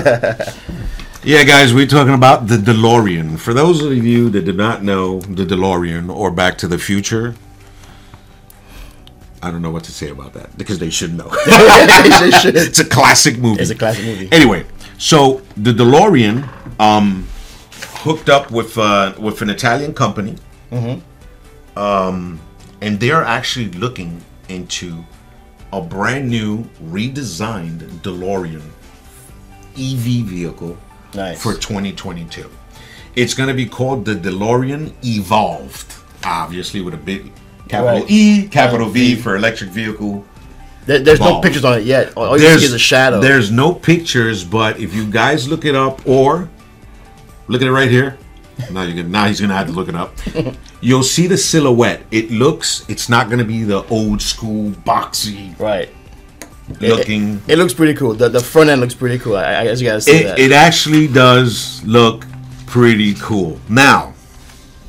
Yeah, 1.23 1.43
guys, 1.43 1.73
we're 1.73 1.85
talking 1.85 2.13
about 2.13 2.47
the 2.47 2.55
DeLorean. 2.55 3.37
For 3.37 3.53
those 3.53 3.83
of 3.83 3.93
you 3.93 4.29
that 4.29 4.45
did 4.45 4.55
not 4.55 4.83
know 4.83 5.19
the 5.19 5.45
DeLorean 5.45 6.13
or 6.13 6.31
Back 6.31 6.57
to 6.59 6.67
the 6.67 6.77
Future, 6.77 7.35
I 9.43 9.51
don't 9.51 9.61
know 9.61 9.69
what 9.69 9.83
to 9.85 9.91
say 9.91 10.09
about 10.09 10.33
that 10.33 10.57
because 10.57 10.79
they 10.79 10.89
should 10.89 11.13
know. 11.13 11.27
it's 11.31 12.79
a 12.79 12.85
classic 12.85 13.37
movie. 13.37 13.61
It's 13.61 13.69
a 13.69 13.75
classic 13.75 14.05
movie. 14.05 14.29
Anyway, 14.31 14.65
so 14.97 15.41
the 15.57 15.73
DeLorean 15.73 16.47
um, 16.79 17.27
hooked 17.97 18.29
up 18.29 18.49
with 18.49 18.77
uh, 18.77 19.13
with 19.19 19.41
an 19.41 19.49
Italian 19.49 19.93
company, 19.93 20.35
um, 21.75 22.39
and 22.81 22.99
they're 22.99 23.23
actually 23.23 23.69
looking 23.71 24.23
into 24.47 25.03
a 25.71 25.81
brand 25.81 26.29
new, 26.29 26.63
redesigned 26.85 27.79
DeLorean 28.01 28.61
EV 29.75 30.25
vehicle 30.25 30.77
Nice. 31.13 31.41
for 31.41 31.53
2022. 31.53 32.49
It's 33.15 33.33
going 33.33 33.49
to 33.49 33.55
be 33.55 33.65
called 33.65 34.05
the 34.05 34.15
DeLorean 34.15 34.93
Evolved, 35.03 35.95
obviously 36.23 36.81
with 36.81 36.93
a 36.93 36.97
big 36.97 37.31
capital 37.67 38.01
Right. 38.01 38.11
E, 38.11 38.47
capital 38.47 38.89
V 38.89 39.15
for 39.15 39.35
electric 39.35 39.69
vehicle. 39.71 40.25
There, 40.85 40.99
there's 40.99 41.19
no 41.19 41.39
pictures 41.41 41.65
on 41.65 41.77
it 41.79 41.85
yet. 41.85 42.13
All 42.15 42.25
all 42.25 42.39
you 42.39 42.57
see 42.57 42.65
is 42.65 42.73
a 42.73 42.79
shadow. 42.79 43.19
There's 43.19 43.51
no 43.51 43.73
pictures, 43.73 44.43
but 44.43 44.79
if 44.79 44.93
you 44.95 45.09
guys 45.09 45.47
look 45.47 45.65
it 45.65 45.75
up 45.75 46.01
or 46.07 46.49
look 47.47 47.61
at 47.61 47.67
it 47.67 47.71
right 47.71 47.91
here. 47.91 48.17
Now 48.71 48.83
you 48.83 48.93
can 48.93 49.11
now 49.11 49.25
he's 49.27 49.39
gonna 49.41 49.53
have 49.55 49.67
to 49.67 49.73
look 49.73 49.87
it 49.89 49.95
up. 49.95 50.13
You'll 50.81 51.03
see 51.03 51.27
the 51.27 51.37
silhouette. 51.37 52.03
It 52.11 52.29
looks 52.31 52.85
it's 52.89 53.09
not 53.09 53.29
gonna 53.29 53.43
be 53.45 53.63
the 53.63 53.85
old 53.87 54.21
school 54.21 54.71
boxy 54.71 55.57
Right. 55.59 55.89
looking. 56.81 57.41
It 57.47 57.57
looks 57.57 57.73
pretty 57.73 57.93
cool. 57.95 58.13
The, 58.13 58.29
the 58.29 58.39
front 58.39 58.69
end 58.69 58.81
looks 58.81 58.93
pretty 58.93 59.17
cool. 59.19 59.35
I, 59.37 59.61
I 59.61 59.63
guess 59.63 59.81
you 59.81 59.87
gotta 59.87 60.01
say 60.01 60.23
that. 60.23 60.39
It, 60.39 60.51
it 60.51 60.53
actually 60.53 61.07
does 61.07 61.83
look 61.83 62.25
pretty 62.67 63.15
cool. 63.15 63.59
Now, 63.69 64.13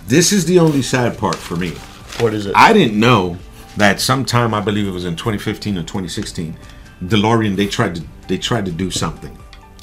this 0.07 0.33
is 0.33 0.45
the 0.45 0.59
only 0.59 0.83
sad 0.83 1.17
part 1.17 1.37
for 1.37 1.57
me. 1.57 1.71
what 2.19 2.35
is 2.35 2.47
it? 2.47 2.53
I 2.57 2.73
didn't 2.73 2.99
know 2.99 3.39
that 3.77 4.01
sometime 4.01 4.53
I 4.53 4.61
believe 4.61 4.87
it 4.87 4.91
was 4.91 5.05
in 5.05 5.17
2015 5.17 5.79
or 5.79 5.83
2016, 5.83 6.57
DeLorean 7.05 7.57
they 7.57 7.67
tried 7.67 7.95
to 7.97 8.03
they 8.29 8.37
tried 8.37 8.65
to 8.67 8.73
do 8.73 8.91
something 8.91 9.37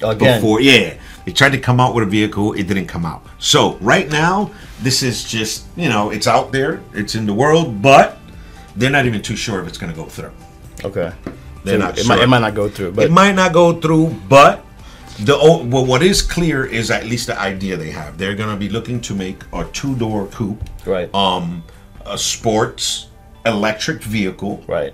Again. 0.04 0.40
before. 0.40 0.62
Yeah, 0.62 0.94
they 1.28 1.34
tried 1.34 1.52
to 1.52 1.60
come 1.60 1.82
out 1.82 1.94
with 1.94 2.08
a 2.08 2.10
vehicle. 2.10 2.54
It 2.54 2.68
didn't 2.70 2.88
come 2.88 3.06
out. 3.06 3.22
So 3.38 3.76
right 3.82 4.08
now, 4.10 4.50
this 4.82 5.04
is 5.04 5.26
just 5.26 5.66
you 5.76 5.90
know 5.90 6.10
it's 6.10 6.26
out 6.26 6.54
there, 6.54 6.80
it's 6.94 7.16
in 7.16 7.26
the 7.26 7.34
world, 7.34 7.82
but 7.82 8.18
they're 8.78 8.90
not 8.90 9.06
even 9.06 9.22
too 9.22 9.36
sure 9.36 9.60
if 9.62 9.68
it's 9.68 9.78
going 9.78 9.92
to 9.92 10.00
go 10.04 10.08
through. 10.08 10.32
Okay. 10.86 11.12
They're 11.66 11.80
So 11.80 11.86
not 11.86 11.98
it, 11.98 12.06
sure. 12.06 12.16
might, 12.16 12.24
it 12.24 12.28
might 12.28 12.40
not 12.40 12.56
go 12.56 12.70
through, 12.70 12.94
but 12.94 13.06
it 13.06 13.12
might 13.12 13.34
not 13.34 13.52
go 13.52 13.78
through, 13.82 14.16
but 14.30 14.64
the 15.20 15.36
well, 15.36 15.86
what 15.86 16.02
is 16.02 16.22
clear 16.22 16.64
is 16.66 16.90
at 16.92 17.04
least 17.06 17.28
the 17.28 17.38
idea 17.38 17.76
they 17.76 17.92
have. 17.92 18.18
They're 18.18 18.36
going 18.36 18.50
to 18.50 18.56
be 18.56 18.70
looking 18.70 19.02
to 19.02 19.14
make 19.14 19.44
a 19.52 19.66
two 19.74 19.96
door 19.98 20.28
coupe, 20.28 20.64
right, 20.86 21.14
um, 21.14 21.62
a 22.06 22.18
sports 22.18 23.08
electric 23.46 24.02
vehicle. 24.02 24.64
right, 24.68 24.94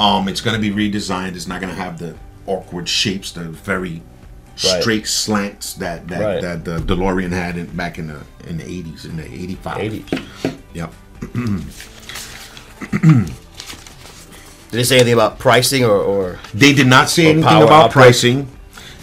Um, 0.00 0.26
it's 0.26 0.40
going 0.40 0.60
to 0.60 0.62
be 0.68 0.72
redesigned. 0.74 1.36
It's 1.36 1.46
not 1.46 1.60
going 1.60 1.72
to 1.72 1.80
have 1.80 1.98
the 2.00 2.16
awkward 2.46 2.88
shapes, 2.88 3.30
the 3.30 3.44
very 3.44 4.02
Right. 4.64 4.80
straight 4.82 5.06
slants 5.06 5.74
that 5.74 6.06
that, 6.08 6.20
Right. 6.20 6.42
that 6.42 6.64
the 6.64 6.78
DeLorean 6.78 7.32
had 7.32 7.56
in, 7.56 7.66
back 7.66 7.98
in 7.98 8.08
the 8.08 8.20
in 8.48 8.58
the 8.58 8.64
eighties, 8.64 9.04
in 9.06 9.16
the 9.16 9.24
eighty 9.24 9.54
five. 9.56 9.78
80s. 9.78 10.54
Yep. 10.74 10.92
Did 14.70 14.76
they 14.78 14.84
say 14.84 14.96
anything 14.96 15.14
about 15.14 15.38
pricing 15.38 15.84
or, 15.84 15.96
or 15.96 16.38
They 16.54 16.72
did 16.72 16.86
not 16.86 17.10
say 17.10 17.26
anything 17.26 17.44
about 17.44 17.70
output. 17.70 17.92
pricing. 17.92 18.48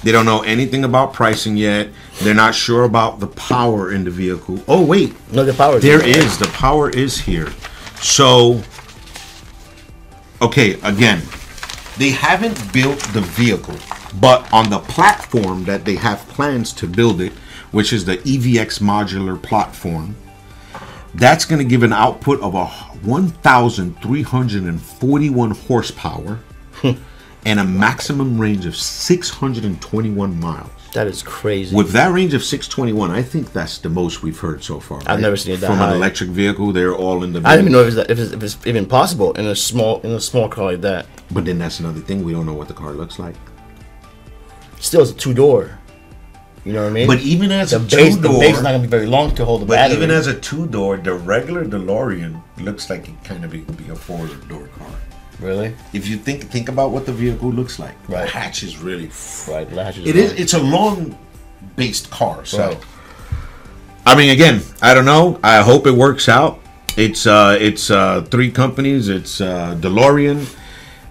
They 0.04 0.12
don't 0.12 0.26
know 0.26 0.42
anything 0.44 0.84
about 0.86 1.12
pricing 1.14 1.58
yet. 1.58 1.90
They're 2.22 2.34
not 2.34 2.56
sure 2.56 2.84
about 2.84 3.20
the 3.20 3.28
power 3.28 3.92
in 3.92 4.04
the 4.06 4.12
vehicle. 4.12 4.60
Oh 4.68 4.84
wait, 4.86 5.14
no 5.34 5.44
the 5.44 5.54
power? 5.54 5.80
there 5.80 6.06
is 6.06 6.38
the 6.38 6.48
power 6.48 6.90
is 6.90 7.18
here. 7.20 7.52
So 8.02 8.62
okay, 10.42 10.80
again, 10.84 11.22
they 11.98 12.10
haven't 12.12 12.72
built 12.72 13.00
the 13.14 13.22
vehicle, 13.22 13.76
but 14.16 14.52
on 14.54 14.70
the 14.70 14.80
platform 14.80 15.66
that 15.66 15.84
they 15.86 15.96
have 15.96 16.20
plans 16.30 16.74
to 16.74 16.88
build 16.88 17.22
it, 17.22 17.34
which 17.72 17.94
is 17.94 18.06
the 18.06 18.18
EVX 18.18 18.80
modular 18.80 19.40
platform, 19.42 20.16
that's 21.14 21.46
going 21.46 21.60
to 21.60 21.66
give 21.66 21.84
an 21.84 21.94
output 21.94 22.42
of 22.42 22.56
a 22.56 22.66
1,341 22.66 25.52
horsepower 25.52 26.40
hmm. 26.74 26.92
and 27.46 27.60
a 27.60 27.64
maximum 27.64 28.40
range 28.40 28.66
of 28.66 28.76
621 28.76 30.40
miles. 30.40 30.72
That 30.94 31.08
is 31.08 31.22
crazy. 31.22 31.76
With 31.76 31.92
that 31.92 32.12
range 32.12 32.34
of 32.34 32.44
621, 32.44 33.12
I 33.12 33.22
think 33.22 33.52
that's 33.52 33.80
the 33.80 33.90
most 33.90 34.24
we've 34.24 34.40
heard 34.40 34.64
so 34.64 34.80
far. 34.80 35.00
right? 35.00 35.10
I've 35.10 35.20
never 35.20 35.36
seen 35.36 35.54
it 35.54 35.58
that 35.58 35.68
from 35.68 35.78
high. 35.78 35.92
an 35.92 35.98
electric 35.98 36.30
vehicle. 36.30 36.72
They're 36.72 36.96
all 36.96 37.24
in 37.24 37.34
the. 37.34 37.42
I 37.46 37.56
don't 37.56 37.66
even 37.66 37.74
know 37.74 37.82
if 37.82 37.96
it's, 37.96 38.10
if 38.10 38.20
it's, 38.20 38.32
if 38.32 38.44
it's 38.44 38.58
even 38.66 38.86
possible 38.86 39.34
in 39.34 39.46
a 39.46 39.56
small 39.56 40.00
in 40.02 40.12
a 40.12 40.20
small 40.20 40.50
car 40.50 40.72
like 40.72 40.82
that. 40.82 41.06
But 41.30 41.46
then 41.46 41.60
that's 41.60 41.80
another 41.80 42.00
thing. 42.00 42.24
We 42.24 42.32
don't 42.32 42.46
know 42.46 42.54
what 42.54 42.68
the 42.68 42.74
car 42.74 42.94
looks 42.94 43.20
like. 43.20 43.36
Still, 44.80 45.02
it's 45.02 45.12
a 45.12 45.16
two 45.16 45.34
door. 45.34 45.78
You 46.66 46.74
know 46.74 46.84
what 46.84 46.90
I 46.90 46.94
mean? 46.94 47.08
But 47.08 47.22
even 47.22 47.52
as 47.52 47.72
the 47.72 47.78
a 47.78 47.80
base, 47.80 48.16
two 48.16 48.22
the 48.22 48.30
base 48.30 48.58
is 48.58 48.64
not 48.64 48.72
gonna 48.72 48.80
be 48.84 48.88
very 48.88 49.06
long 49.08 49.34
to 49.36 49.46
hold 49.46 49.62
the 49.62 49.66
but 49.66 49.76
battery. 49.76 49.98
even 49.98 50.12
as 50.12 50.28
a 50.28 50.38
two 50.40 50.68
door, 50.68 50.98
the 50.98 51.14
regular 51.14 51.64
DeLorean 51.66 52.42
looks 52.60 52.90
like 52.90 53.08
it 53.08 53.16
kind 53.24 53.46
of 53.46 53.52
be, 53.52 53.60
be 53.60 53.90
a 53.90 53.96
four 53.96 54.28
door 54.50 54.68
car. 54.78 54.88
really, 55.40 55.74
If 55.94 56.08
you 56.08 56.18
think 56.18 56.44
think 56.52 56.68
about 56.68 56.92
what 56.92 57.06
the 57.06 57.14
vehicle 57.14 57.50
looks 57.52 57.80
like, 57.80 57.96
the 58.08 58.26
hatch 58.26 58.64
is 58.64 58.78
really. 58.78 59.10
right? 59.48 59.72
Latches 59.72 60.06
It 60.06 60.16
on. 60.16 60.22
is. 60.22 60.32
It's 60.34 60.54
a 60.54 60.60
long 60.62 61.18
based 61.78 62.10
car. 62.12 62.44
So, 62.46 62.58
Right. 62.68 62.78
I 64.06 64.16
mean, 64.16 64.30
again, 64.32 64.62
I 64.82 64.94
don't 64.94 65.06
know. 65.06 65.40
I 65.44 65.62
hope 65.62 65.86
it 65.88 65.92
works 65.96 66.28
out. 66.30 66.60
It's 66.98 67.26
uh, 67.28 67.58
it's 67.62 67.90
uh, 67.92 68.22
three 68.30 68.52
companies. 68.52 69.08
It's 69.10 69.40
uh, 69.40 69.76
DeLorean, 69.80 70.48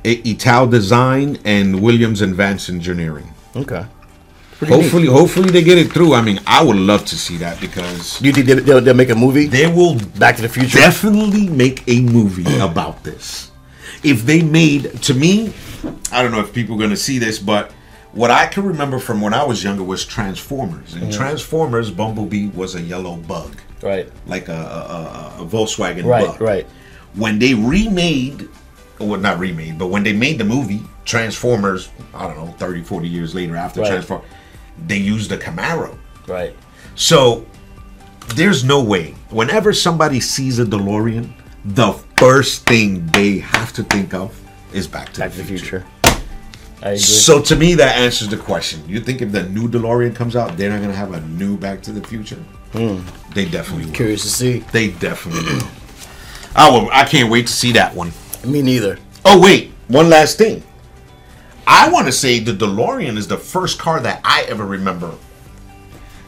Italdesign, 0.04 1.40
and 1.44 1.80
Williams 1.80 2.20
Advanced 2.20 2.68
Engineering. 2.68 3.32
Okay. 3.56 3.86
Pretty 4.58 4.72
neat. 4.74 4.82
Hopefully, 4.82 5.06
hopefully 5.06 5.50
they 5.50 5.62
get 5.62 5.76
it 5.78 5.92
through. 5.92 6.14
I 6.14 6.22
mean, 6.22 6.40
I 6.46 6.64
would 6.64 6.76
love 6.76 7.04
to 7.06 7.16
see 7.16 7.36
that 7.38 7.60
because 7.60 8.20
you 8.22 8.32
think 8.32 8.46
they- 8.46 8.54
they'll, 8.54 8.80
they'll 8.80 8.94
make 8.94 9.10
a 9.10 9.14
movie? 9.14 9.46
they 9.46 9.66
will 9.66 9.96
Back 10.18 10.36
to 10.36 10.42
the 10.42 10.48
Future. 10.48 10.78
definitely 10.78 11.48
make 11.48 11.82
a 11.88 12.00
movie 12.00 12.58
about 12.60 13.04
this. 13.04 13.50
If 14.02 14.24
they 14.24 14.42
made, 14.42 15.02
to 15.02 15.14
me, 15.14 15.52
I 16.12 16.22
don't 16.22 16.30
know 16.32 16.40
if 16.40 16.52
people 16.54 16.76
are 16.76 16.78
going 16.78 16.90
to 16.90 16.96
see 16.96 17.18
this, 17.18 17.38
but 17.38 17.72
what 18.12 18.30
I 18.30 18.46
can 18.46 18.64
remember 18.64 18.98
from 18.98 19.20
when 19.20 19.34
I 19.34 19.44
was 19.44 19.62
younger 19.62 19.82
was 19.82 20.04
Transformers. 20.06 20.94
And 20.94 21.02
mm-hmm. 21.04 21.10
Transformers, 21.12 21.90
Bumblebee 21.90 22.48
was 22.48 22.74
a 22.76 22.80
yellow 22.80 23.16
bug, 23.16 23.56
Right. 23.82 24.10
like 24.26 24.48
a, 24.48 24.52
a, 24.52 25.40
a, 25.40 25.42
a 25.42 25.46
Volkswagen 25.46 26.04
Right. 26.06 26.26
bug. 26.26 26.40
Right. 26.40 26.66
When 27.14 27.38
they 27.38 27.52
remade, 27.54 28.48
well, 28.98 29.20
not 29.20 29.38
remade, 29.38 29.78
but 29.78 29.88
when 29.88 30.02
they 30.02 30.12
made 30.12 30.38
the 30.38 30.44
movie 30.44 30.82
Transformers, 31.04 31.90
I 32.14 32.26
don't 32.26 32.36
know, 32.36 32.52
30, 32.52 32.82
40 32.82 33.08
years 33.08 33.34
later 33.34 33.56
after 33.56 33.80
Right. 33.80 33.90
Transform, 33.90 34.22
they 34.86 34.96
used 34.96 35.30
the 35.30 35.38
Camaro. 35.38 35.96
Right. 36.26 36.54
So 36.94 37.46
there's 38.34 38.64
no 38.64 38.82
way. 38.82 39.14
Whenever 39.30 39.72
somebody 39.72 40.20
sees 40.20 40.58
a 40.58 40.64
DeLorean, 40.64 41.30
the 41.64 41.92
first 42.16 42.66
thing 42.66 43.06
they 43.08 43.38
have 43.38 43.72
to 43.74 43.82
think 43.84 44.14
of 44.14 44.38
is 44.72 44.86
Back 44.86 45.12
to, 45.12 45.20
Back 45.20 45.30
the, 45.30 45.36
to 45.36 45.42
the 45.42 45.48
future. 45.48 45.84
Future. 46.02 46.20
I 46.82 46.88
agree. 46.90 46.98
So 46.98 47.40
to 47.40 47.56
me, 47.56 47.74
that 47.74 47.96
answers 47.98 48.28
the 48.28 48.36
question. 48.36 48.82
You 48.88 49.00
think 49.00 49.22
if 49.22 49.32
the 49.32 49.44
new 49.44 49.68
DeLorean 49.68 50.14
comes 50.14 50.36
out, 50.36 50.56
they're 50.56 50.70
not 50.70 50.80
gonna 50.80 50.92
have 50.92 51.12
a 51.12 51.20
new 51.20 51.56
Back 51.56 51.82
to 51.82 51.92
the 51.92 52.06
Future? 52.06 52.42
Hmm. 52.72 53.00
They 53.32 53.46
definitely 53.46 53.86
will. 53.86 53.92
Curious 53.94 54.22
to 54.22 54.28
see. 54.28 54.58
They 54.72 54.88
definitely 54.90 55.44
will. 55.54 55.68
I 56.54 56.70
will. 56.70 56.88
I 56.92 57.04
can't 57.04 57.30
wait 57.30 57.46
to 57.46 57.52
see 57.52 57.72
that 57.72 57.94
one. 57.94 58.12
Me 58.46 58.62
neither. 58.62 58.98
Oh 59.24 59.40
wait, 59.40 59.72
one 59.88 60.08
last 60.08 60.38
thing. 60.38 60.62
I 61.66 61.90
want 61.90 62.06
to 62.06 62.12
say 62.12 62.38
the 62.38 62.52
DeLorean 62.52 63.16
is 63.16 63.26
the 63.26 63.36
first 63.36 63.78
car 63.78 63.98
that 64.00 64.20
I 64.24 64.42
ever 64.48 64.64
remember 64.64 65.12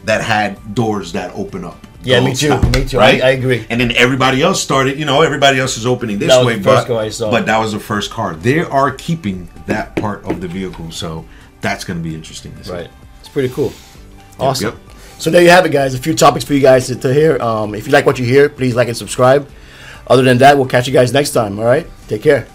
that 0.04 0.20
had 0.22 0.74
doors 0.74 1.12
that 1.12 1.33
open 1.35 1.64
up. 1.64 1.87
Yeah, 2.02 2.20
me 2.20 2.35
too, 2.35 2.59
me 2.70 2.85
too. 2.85 2.98
I- 2.98 3.20
I 3.22 3.31
agree. 3.31 3.66
And 3.70 3.81
then 3.81 3.92
everybody 3.92 4.42
else 4.42 4.62
started. 4.62 4.98
You 4.98 5.04
know, 5.04 5.22
everybody 5.22 5.59
else 5.61 5.76
is 5.76 5.87
opening 5.87 6.18
this 6.18 6.28
way, 6.44 6.59
but 6.59 6.87
but 7.31 7.46
that 7.46 7.59
was 7.59 7.72
the 7.72 7.81
first 7.81 8.11
car. 8.11 8.35
They 8.35 8.61
are 8.61 8.90
keeping 8.92 9.48
that 9.66 9.94
part 9.96 10.24
of 10.24 10.40
the 10.40 10.48
vehicle, 10.48 10.90
so 10.90 11.24
that's 11.61 11.85
going 11.85 12.02
to 12.02 12.09
be 12.09 12.14
interesting. 12.14 12.54
To 12.57 12.64
see. 12.64 12.72
Right. 12.72 12.90
It's 13.20 13.28
pretty 13.28 13.48
cool. 13.52 13.72
Awesome. 14.38 14.70
yep. 14.70 14.78
So 15.18 15.31
there 15.31 15.42
you 15.42 15.50
have 15.50 15.66
it, 15.66 15.70
guys. 15.72 15.94
A 15.94 15.98
few 15.98 16.14
topics 16.14 16.44
for 16.44 16.54
you 16.54 16.61
guys 16.61 16.87
to, 16.87 16.94
to 16.94 17.12
hear. 17.12 17.37
Um, 17.42 17.74
if 17.74 17.87
you 17.87 17.92
like 17.92 18.07
what 18.07 18.18
you 18.20 18.24
hear, 18.24 18.48
please 18.48 18.76
like 18.76 18.87
and 18.88 18.96
subscribe. 18.96 19.48
Other 20.09 20.23
than 20.23 20.38
that, 20.38 20.57
we'll 20.57 20.66
catch 20.66 20.87
you 20.87 20.92
guys 20.92 21.12
next 21.12 21.33
time. 21.33 21.59
All 21.59 21.64
right. 21.64 21.87
Take 22.09 22.23
care. 22.23 22.47